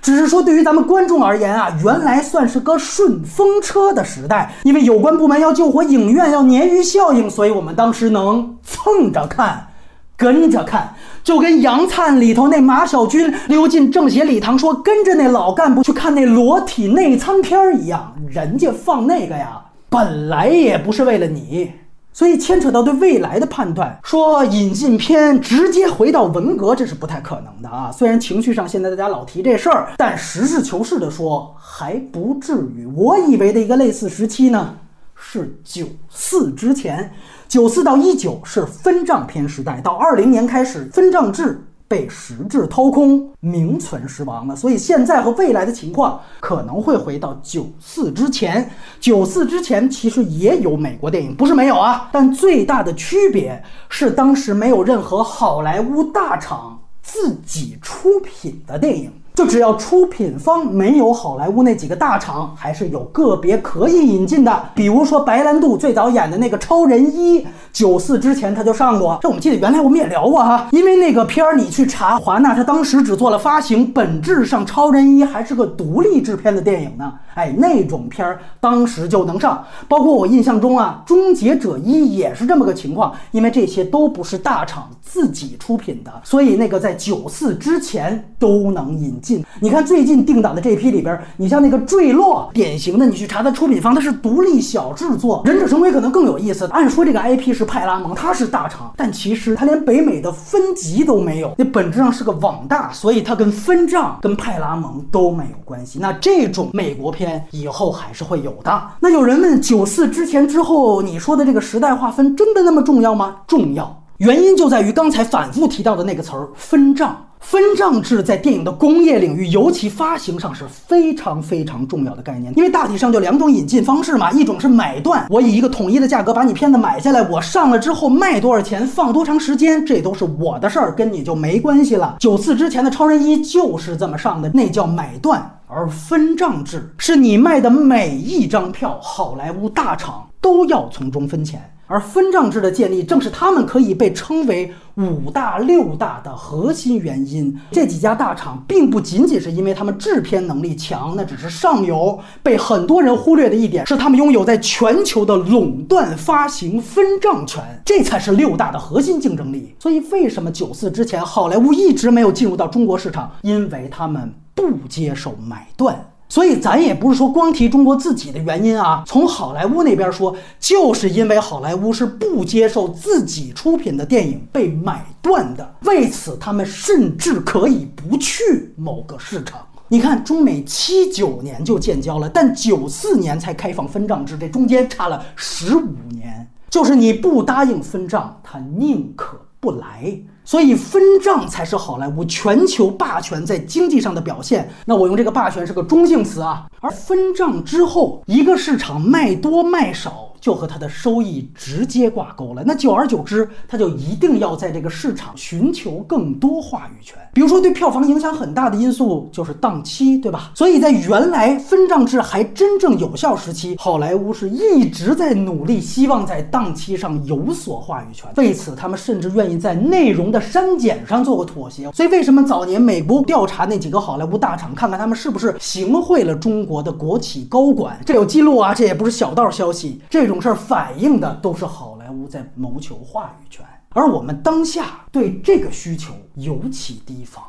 [0.03, 9.69] 只是说对于咱们观众而言啊，原来算是个顺风车的时代，因为有关部门要救活影院，要鲶鱼效应，所以我们当时能蹭着看，
[10.15, 21.71] 跟着看，就跟《杨灿》里头那马小军溜进政协礼堂说跟着那老干部去看那裸体内参片一样，人家放那个呀，本来也不是为了你。
[22.17, 27.91] 所以牵扯到对未来的判断，说引进片直接回到文革，这是不太可能的啊。
[27.91, 32.87] 虽然情绪上现在大家老提这事儿，但实事求是的说，还不至于。
[32.95, 34.77] 我以为的一个类似时期呢，
[35.13, 37.13] 是九四之前，
[37.47, 41.66] 九四到一九是分账片时代，到二零年开始分账制。
[41.87, 44.55] 被实质掏空，名存实亡了。
[44.55, 48.69] 所以现在和未来的情况可能会回到九四之前。
[48.99, 52.09] 九四之前其实也有美国电影，不是没有啊。
[52.11, 59.11] 但最大的区别是，当时没有任何好莱坞大厂自己出品的电影。
[59.37, 64.63] 就只要出品方没有好莱坞那几个大厂，还是有个别可以引进的。
[64.73, 69.19] 比如说白兰度最早演的那个超人一，九四之前他就上过。
[69.21, 77.13] 这我们记得原来我们也聊过哈，因为那个片儿你去查，华纳他当时只做了发行，本质上超人一还是个独立制片的电影呢。
[77.37, 79.63] 哎，那种片儿当时就能上。
[79.87, 89.45] 包括我印象中啊，终结者一也是这么个情况，因为这些都不是大厂自己出品的，所以那个在九四之前都能引进。
[89.61, 95.43] 你看最近定档的这批里边，你像那个坠落，典型的你去查它出品方，它是独立小制作。
[95.45, 105.99] 忍者神龟可能更有意思，按说这个 IP 是派拉蒙，它是大厂，但其实它连北美的分级都没有，那本质上是个网大，所以它跟分账跟派拉蒙都没有关系。
[105.99, 108.89] 那这种美国片以后还是会有的。
[108.99, 113.37] 那有人问，九四之前之后，你说的这个时代划分真的那么重要吗？
[113.47, 117.26] 重要，原因就在于刚才反复提到的那个词儿——分账。
[117.39, 122.51] 分账制在电影的工业领域，尤其发行上是非常非常重要的概念。
[122.57, 132.17] 因为大体上就两种引进方式嘛，一种是买断，我以一个统一的价格把你片子买下来，我上了之后卖多少钱，放多长时间，这都是我的事儿，跟你就没关系了。
[132.19, 135.53] 九四之前的超人一就是这么上的，那叫买断。
[135.69, 141.61] 而分账制是你卖的每一张票，好莱坞大厂都要从中分钱。
[141.87, 147.57] 而分账制的建立，正是他们可以被称为五大六大的核心原因。
[147.71, 152.19] 这几家大厂并不仅仅是因为他们制片能力强，那只是上游。
[152.43, 159.75] 被很多人忽略的一点是，他们拥有在全球的垄断发行分账权，这才是六大的核心竞争力。
[159.79, 163.31] 所以，为什么九四之前好莱坞一直没有进入到中国市场？
[163.41, 166.11] 因为他们不接受买断。
[166.29, 179.59] 所以咱也不是说光提中国自己的原因啊，从好莱坞那边说，就是因为好莱坞是不接受自己出品的电影被买断的，为此他们甚至可以不去某个市场。
[179.89, 190.19] 你看，中美七九年就建交了，但九四年才开放分账制，这中间差了十五年，就是你不答应分账，他宁可不来。
[190.47, 194.69] 所以分账才是好莱坞全球霸权在经济上的表现。
[194.85, 196.65] 那我用这个霸权是个中性词啊。
[196.79, 200.31] 而分账之后，一个市场卖多卖少。
[200.47, 202.63] 就和它的收益直接挂钩了。
[202.65, 207.17] 那久而久之，他就一定要在这个市场寻求更多话语权。
[207.33, 210.51] 比如说，对票房影响很大的因素就是档期，对吧？
[210.55, 218.29] 所以在原来分账制还真正有效时期，好莱坞是一直在努力，希望在档期上有所话语权。
[218.37, 221.91] 为此，他们甚至愿意在内容的删减上做个妥协。
[221.91, 227.99] 所以，为什么早年美国调查那几个好莱坞大厂，看看他们是不是行贿了中国的国企高管？
[228.05, 229.99] 这有记录啊，这也不是小道消息。
[230.09, 230.36] 这种。
[230.41, 237.43] 事儿反映的都是好莱坞在谋求话语权，而我们当下对这个需求尤其提防，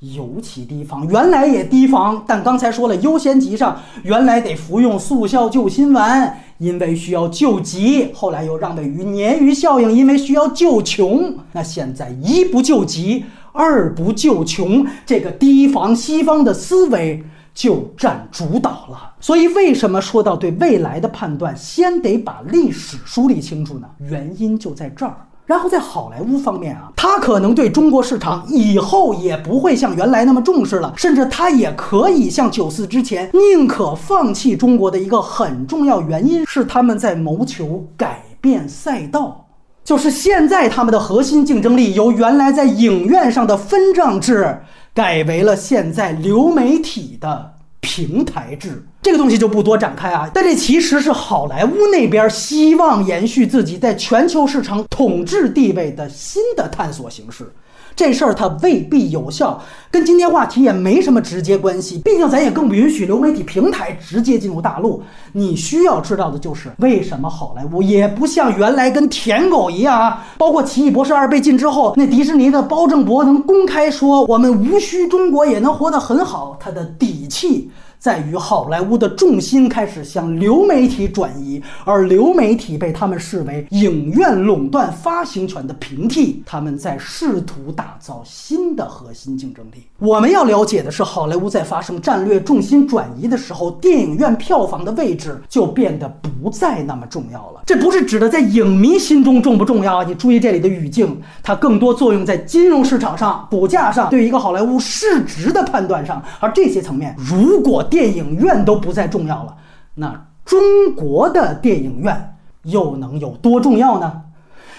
[0.00, 1.06] 尤其提防。
[1.08, 11.36] 原来也提防，但刚才说了，优先级上原来得服用速效救心丸，因为需要救急；后来又让位于鲶鱼效应，因为需要救穷。
[11.52, 17.24] 那现在一不救急，二不救穷，这个提防西方的思维。
[17.54, 23.86] 就占主导了，所以为什么说到对未来的判断，先得把历史梳理清楚呢？
[24.00, 25.14] 原因就在这儿。
[25.46, 39.46] 然后在好莱坞方面啊，他可能对中国市场以后也不会像原来那么重视了，甚至他也可以像九四之前宁可放弃中国的一个很重要原因是他们在谋求改变赛道，
[39.84, 44.62] 就是现在他们的核心竞争力由原来在影院上的分账制。
[44.94, 50.30] 改为了现在流媒体的平台制，这个东西就不多展开啊。
[50.32, 57.52] 但这其实是好莱坞那边希望延续自己在全球市场统治地位的新的探索形式。
[57.96, 61.98] 这事儿它未必有效，跟今天话题也没什么直接关系。
[61.98, 65.02] 毕竟咱也更不允许流媒体平台直接进入大陆。
[65.32, 70.26] 你需要知道的就是，为什么好莱坞也不像原来跟舔狗一样啊？
[70.36, 77.70] 包括《奇异博士二》被禁之后，那迪士尼的包正博能公开说，我们无需中国也能活得很好，他的底气。
[78.04, 89.86] 在于好莱坞的重心开始向流媒体转移，而流媒体被他们视为影院垄断发行权的平替，他们在试图打造新的核心竞争力。
[89.98, 97.62] 我们要了解的是，好莱坞在发生战略重心转移的时候，电影院票房的位置就变得不再那么重要了。
[97.64, 100.04] 这不是指的在影迷心中重不重要啊？
[100.06, 106.22] 你注意这里的语境，它更多作用在金融市场上、股价上，对一个好莱坞市值的判断上。
[106.38, 109.56] 而这些层面，如果电影院都不再重要了，
[109.94, 110.60] 那中
[110.96, 112.34] 国的电影院
[112.64, 114.22] 又能有多重要呢？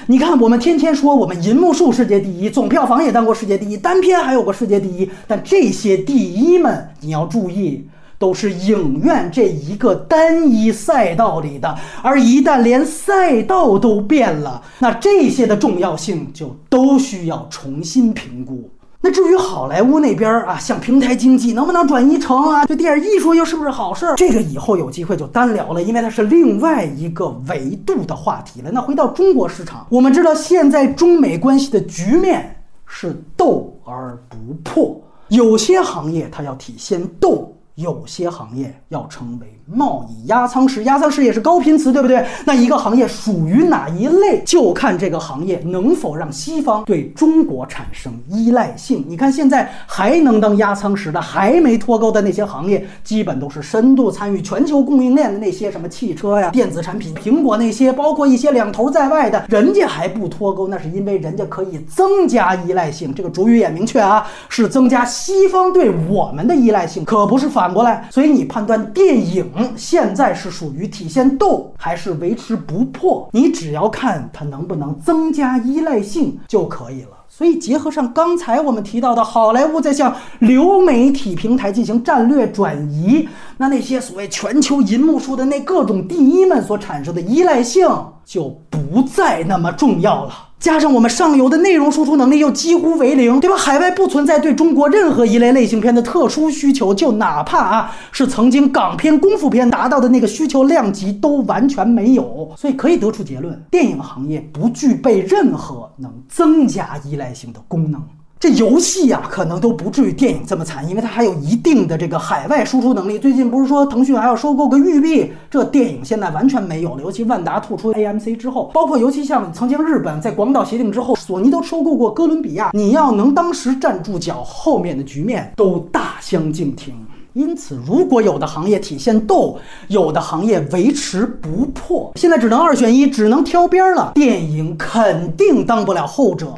[0.08, 7.88] 你看，我们天天说我们银幕数世界第一，总票房也当过世界第一，单片还有个世界第一，但这些第一们，你要注意，
[8.20, 11.74] 都是影院这一个单一赛道里的。
[12.04, 18.70] 而一旦连赛道都变了，那这些的重要性就都需要重新评估。
[19.06, 24.16] 那至于好莱坞那边啊，像平台经济能不能转移成啊，就电影艺术又是不是好事儿？
[24.16, 28.72] 这个以后有机会就单聊了，因为它是另外一个维度的话题了。
[28.72, 39.55] 那回到中国市场，我们知道现在中美关系的局面是斗而不破，有些行业它要体现斗，有些行业要成为。
[39.74, 42.24] 贸易压舱石，压舱石也是高频词，对不对？
[42.46, 49.04] 那一个行业属于哪一类，就看这个行业能否让西方对中国产生依赖性。
[49.08, 63.12] 你看现在还能当压舱石的，还没脱钩的那些行业，基本都是深度参与全球供应链的那些什么汽车呀、电子产品、苹果那些，包括一些两头在外的，人家还不脱钩，那是因为人家可以增加依赖性。
[63.16, 68.08] 这个主语也明确啊，是增加西方对我们的依赖性，可不是反过来。
[68.12, 69.44] 所以你判断电影。
[69.76, 73.30] 现在是属于体现斗还是维持不破？
[73.32, 77.10] 你只要看它能不能增加依赖性就可以了。
[77.28, 83.28] 所以结合上刚才我们提到的，好莱坞在向流媒体平台进行战略转移，
[83.58, 87.90] 那那些所谓全球银幕数的那各种第一们所产生的依赖性
[88.24, 90.34] 就不再那么重要了。
[90.66, 93.56] 加上我们上游的内容输出能力又几乎为零，对吧？
[93.56, 102.52] 海外不存在对中国任何一类类型片的特殊需求，就哪怕啊是曾经港片、功夫片达到的那个需求量级都完全没有。
[102.58, 108.02] 所以可以得出结论，电影行业不具备任何能增加依赖性的功能。
[108.38, 113.18] 这游戏呀，可能都不至于电影这么惨，因为它还有一定的这个海外输出能力。
[113.18, 117.02] 最近不是说腾讯还要收购个育碧，这电影现在完全没有了。
[117.02, 126.94] 尤其万达吐出 AMC 之后，包括尤其像曾经日本在广岛协定之后，索尼都收购过哥伦比亚，你要能当时站住脚，后面的局面都大相径庭。
[127.34, 129.58] 因此，如果有的行业体现斗，
[129.88, 134.12] 有的行业维持不破，现在只能二选一，只能挑边了。
[134.14, 136.54] 电影肯定当不了后者。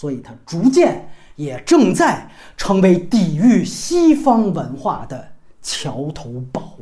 [0.00, 6.78] 所以，它逐渐也正在成为抵御西方文化的桥头堡。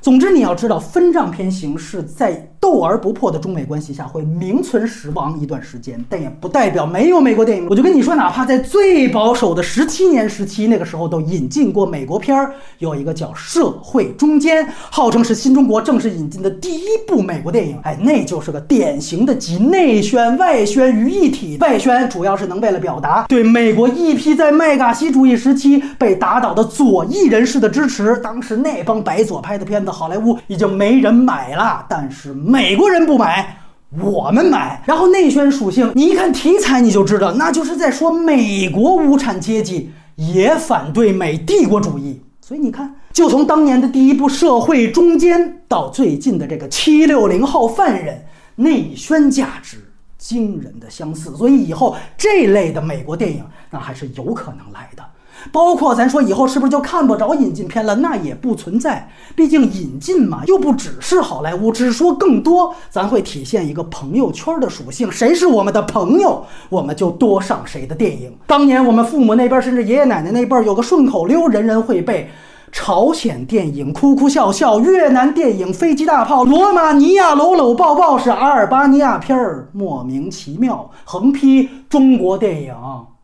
[0.00, 7.68] 总之，你要知道，分账片形式在斗而不破的中美关系下会名存实亡一段时间，但也不代表没有美国电影。
[7.70, 17.78] 我就跟你说，哪怕在最保守的十七年时期，那个时候都引进过美国片儿，有一个叫《社会中间》，号称是新中国正式引进的第一部美国电影。
[17.84, 21.56] 哎，那就是个典型的集内宣外宣于一体。
[21.60, 28.16] 外宣主要是能为了表达对美国一批在麦卡锡主义时期被打倒的左翼人士的支持。
[28.16, 29.92] 当时那帮白左拍的片子。
[29.92, 33.58] 好莱坞已经没人买了，但是美国人不买，
[34.00, 34.82] 我们买。
[34.86, 42.22] 然后内宣属性，你一看题材你就知道，那就是在说美国无产阶级也反对美帝国主义。
[42.40, 45.38] 所以你看，就从当年的第一部《社会中间》
[45.68, 48.24] 到最近的这个《七六零号犯人》，
[48.62, 49.76] 内宣价值
[50.16, 51.36] 惊人的相似。
[51.36, 55.04] 所以以后这类的美国电影，那还是有可能来的。
[55.52, 57.94] 包括咱说以后是不是就看不着引进片了？
[57.96, 61.72] 那也不存在，毕竟引进嘛，又不只是好莱坞。
[61.72, 68.32] 只说更多，咱会体现一个朋友圈的属性，谁是我们的朋友，我们就多上谁的电影。
[68.46, 72.30] 当年我们父母那边，甚至爷爷奶奶那辈儿，有个顺口溜，人人会背：
[72.72, 80.90] 朝鲜电影哭哭笑笑，越南电影飞机大炮，罗马尼亚搂搂抱抱，是阿尔巴尼亚片儿莫名其妙。
[81.04, 82.74] 横批：中国电影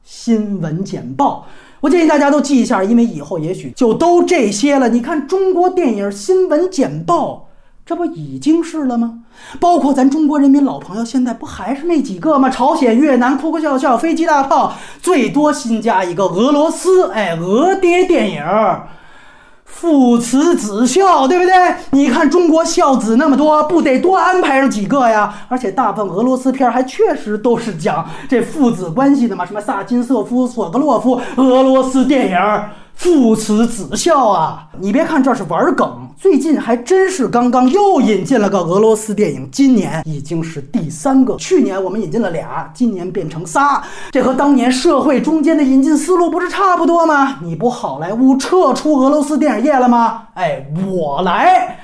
[0.02, 1.46] 新闻简报。
[1.82, 4.88] 我建议大家都记一下，因为以后也许就都这些了。
[4.88, 7.48] 你看中国电影新闻简报，
[7.84, 9.24] 这不已经是了吗？
[9.58, 12.48] 包括咱中国人民老朋友，现在不还是那几个吗？
[12.48, 18.44] 朝鲜、越南、哭哭笑笑、飞机大炮，最多新加一个俄罗斯，哎，俄爹电影。
[19.74, 21.52] 父慈子孝，对不对？
[21.90, 25.34] 你看中国孝子那么多，不得多安排上几个呀？
[25.48, 32.36] 而且大部分俄罗斯片还确实都是讲这父子关系的嘛，什么萨金瑟夫、索格洛夫，俄罗斯电影
[33.02, 34.68] 父慈子孝啊！
[34.78, 41.34] 你别看这是玩梗，最近还真是刚刚又引进了个俄罗斯电影，今年已经是第三个。
[41.34, 43.82] 去年我们引进了俩，今年变成仨，
[44.12, 47.40] 这和当年社会中间的引进思路不是差不多吗？
[47.42, 50.28] 你不好莱坞撤出俄罗斯电影业了吗？
[50.34, 51.78] 哎，我来。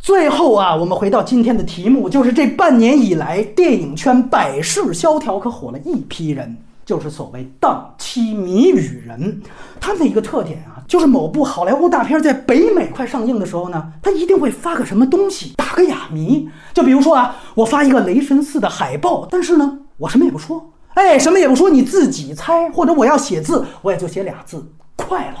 [0.00, 6.56] 最后啊，我们回到今天的题目，就是这半年以来，电影圈百事萧条，可火了一批人。
[6.84, 9.40] 就是所谓档期谜语人，
[9.80, 16.48] 他们的一个特点啊，就是某部好莱坞大片在北美快上映的时候呢，他一定会发个什么东西，打个哑谜。
[16.74, 22.70] 就比如说啊，我发一个《雷神四》的海报，但是呢，我什么也不说，哎，什么也不说，你自己猜。
[22.70, 25.36] 或者我要写字，我也就写俩字：快了。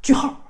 [0.00, 0.45] 句号。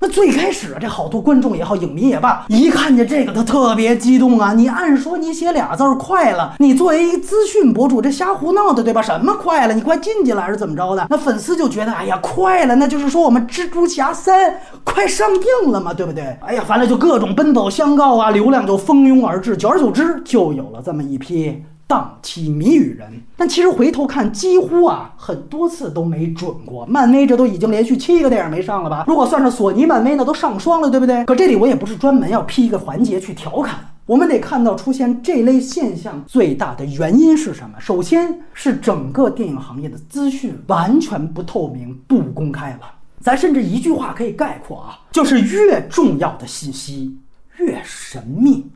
[0.00, 4.52] 那最开始啊，这好多观众也好，影迷也罢，一看见这个，他特别激动啊！
[4.52, 9.00] 你按说你写俩字儿快了，你作为一资讯博主，这瞎胡闹的，对吧？
[9.00, 9.74] 什么快了？
[9.74, 11.06] 你快进去了还是怎么着的？
[11.08, 16.36] 那粉丝就觉得，哎呀，快了，那就是说我们蜘蛛侠三快上映了嘛，对不对？
[16.40, 21.62] 哎呀，反正就各种奔走相告啊，流量就蜂拥而至，久而久之，就有了这么一批。
[21.86, 26.86] 档期谜语人，但其实回头看，几乎啊很多次都没准过。
[26.86, 29.04] 漫威这都已经连续七个电影没上了吧？
[29.06, 31.24] 如果算上索尼漫威，那都上双了，对不对？
[31.26, 37.78] 可这里我也不是专门要批一个环节去调侃，我们得看到出现这类现象最大的原因是什么？
[37.78, 42.80] 首先是整个电影行业的资讯完全不透明、不公开了。
[43.20, 47.16] 咱甚至一句话可以概括啊，就是越重要的信息
[47.58, 48.66] 越神秘，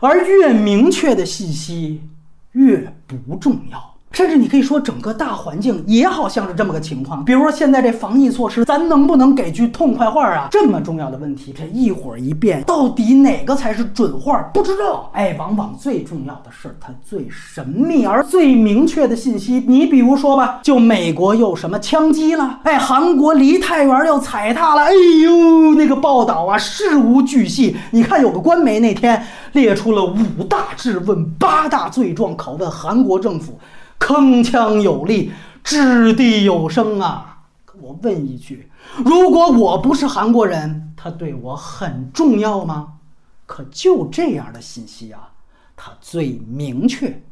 [0.00, 2.00] 而越明确的信息。
[2.56, 7.22] 越不重要，甚至你可以说整个大环境也好像是这么个情况。
[7.22, 10.48] 比如说现在这防疫措施，咱能不能给句痛快话啊？
[10.50, 14.40] 这么重要的问题，这一会儿一变，到底哪个才是准话？
[14.54, 15.10] 不知道。
[15.12, 19.62] 哎，往往最重要的是它最神秘而最明确的信息。
[19.68, 22.60] 你比如说吧，就美国又什么枪击了？
[22.62, 24.84] 哎，韩国梨泰院又踩踏了？
[24.84, 24.92] 哎
[25.24, 27.76] 呦，那个报道啊，事无巨细。
[27.90, 29.22] 你看有个官媒那天。
[29.52, 33.58] 列出了五大质问、八大罪状，拷问韩国政府，
[33.98, 35.32] 铿锵有力，
[35.64, 37.38] 掷地有声啊！
[37.80, 38.70] 我问一句：
[39.04, 42.94] 如果我不是韩国人，他对我很重要吗？
[43.46, 45.30] 可就这样的信息啊，
[45.76, 47.22] 它最明确。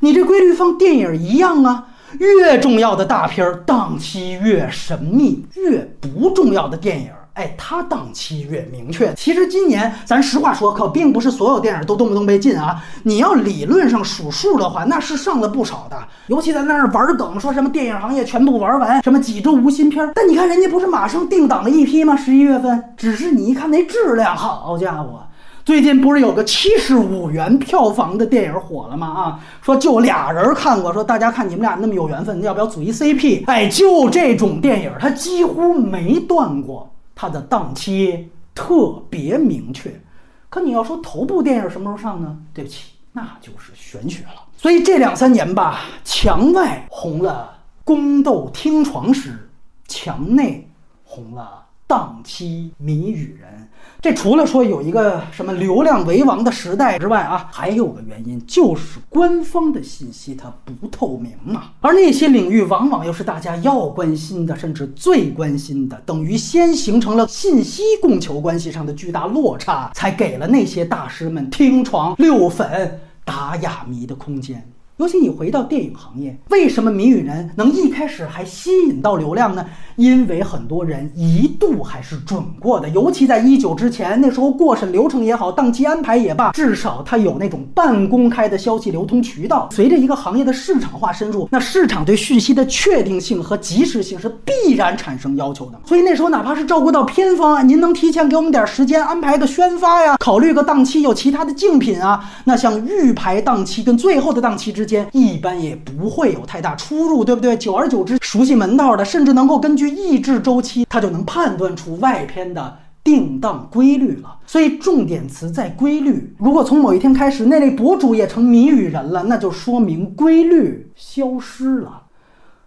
[0.00, 1.88] 你这规律放电影一样啊，
[2.18, 7.10] 越重要的大片儿档期越神秘，越不重要的电影。
[7.38, 9.14] 哎，它档期越明确。
[9.14, 12.82] 其实今年咱实话说，可并不是所有电影都动不动被禁啊。
[13.04, 15.96] 你要理论上数数的话，那是上了不少的。
[16.26, 20.10] 尤其在那儿玩梗，说什么电影行业全部玩完，什么几周无新片。
[20.16, 22.16] 但你看人家不是马上定档了一批吗？
[22.16, 25.20] 十一月份，只是你一看那质量，好家伙，
[25.64, 29.06] 最近不是有个七十五元票房的电影火了吗？
[29.06, 33.44] 啊，说就俩人看过，说大家看你们俩那么有缘分，要不要组一 CP？
[33.46, 36.92] 哎，就这种电影，它几乎没断过。
[37.20, 40.00] 它的档期特别明确，
[40.48, 42.38] 可你要说头部电影什么时候上呢？
[42.54, 44.44] 对不起，那就是玄学了。
[44.56, 49.50] 所以这两三年吧，墙外红了宫斗听床时，
[49.88, 50.70] 墙内
[51.02, 51.64] 红了。
[51.88, 53.70] 档期谜语人，
[54.00, 61.72] 这除了说有一个什么流量为王的时代之外啊，还有个原因就是官方的信息它不透明嘛。
[61.80, 74.64] 而那些领域往往又是大家要关心的，甚至最关心的，等于先形成了信息供求关系上的巨大落差，才给了那些大师们听床溜粉打哑谜的空间。
[74.98, 79.64] 尤其你回到电影行业，为什么谜语人能一开始还吸引到流量呢？
[79.94, 89.68] 因为很多人一度还是准过的，尤其在一九之前，那时候过审流程也好，档期安排也罢，至少它有那种半公开的消息流通渠道。
[89.72, 95.80] 随着一个行业的市场化深入，那市场对讯息的确定性和及时性是必然产生要求的。
[95.84, 104.87] 所以那时候哪怕是照顾到片方啊，您能提前给我们点时间安排个宣发呀，考虑个档期有其他的竞品啊，那像预排档期跟最后的档期之。
[104.88, 107.56] 间一般也不会有太大出入，对不对？
[107.58, 114.38] 久而久之，熟悉门道的，甚至能够根据译制周期，他就能判断出外篇的定档规律了。
[114.46, 116.34] 所以重点词在规律。
[116.38, 122.04] 如果从某一天开始，那类博主也成谜语人了，那就说明规律消失了。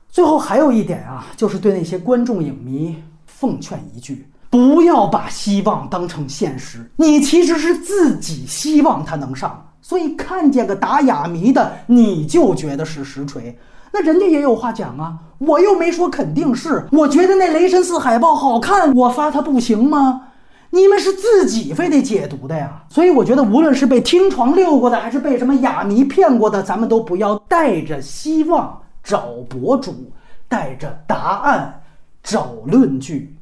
[0.10, 2.96] 最后还有一点啊，就是对那些观众影迷
[3.26, 9.68] 奉劝一句：不要把希望当成现实，你其实是自己希望他能上。
[9.82, 13.58] 所以看见个打哑谜的，你就觉得是实锤，
[13.92, 15.18] 那人家也有话讲啊。
[15.40, 20.28] 我又没说肯定是，我觉得那雷神四海报好看，我发它不行吗？
[20.70, 22.84] 你们是自己非得解读的呀。
[22.90, 30.12] 所以我觉得，无论是被听床溜过的，还是被什么哑谜骗过的，咱们都不要带着希望找博主，
[30.48, 31.82] 带着答案
[32.24, 33.36] 找论据。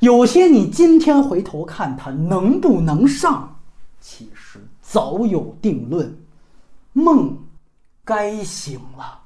[0.00, 3.56] 有些你今天回头看它能不能上，
[4.00, 4.45] 其实
[4.96, 6.16] 早有定论。
[6.94, 7.36] 梦
[8.02, 9.20] 该醒了。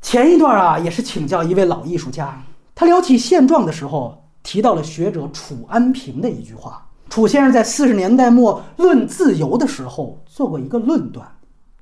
[0.00, 2.40] 前一段啊，也是请教一位老艺术家，
[2.76, 6.86] 他聊起现状的时候，提到了学者楚安平的一句话。
[7.08, 11.26] 楚先生在四十年代末论自由的时候做过一个论断，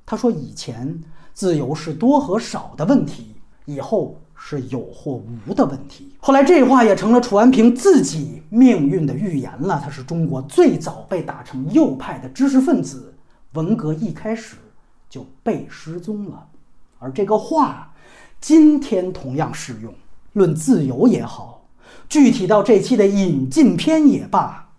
[0.03, 0.99] 他说：以前
[1.35, 4.19] 自由是多和少的问题，以后
[4.49, 6.09] 是有或无的问题。
[6.19, 9.81] 后来这话也成了楚安平自己命运的预言了。
[9.83, 13.13] 他是中国最早被打成右派的知识分子，
[13.55, 14.55] 文革一开始
[15.09, 16.47] 就被失踪了。
[16.97, 17.93] 而这个话，
[18.39, 19.93] 今天同样适用。
[20.31, 21.67] 论自由也好，
[22.07, 24.69] 具体到这期的引进篇也罢。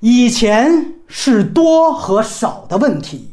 [0.00, 3.30] 以前是多和少的问题，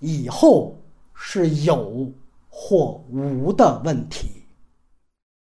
[0.00, 0.76] 以后
[1.14, 2.12] 是有
[2.50, 4.41] 或无的问题。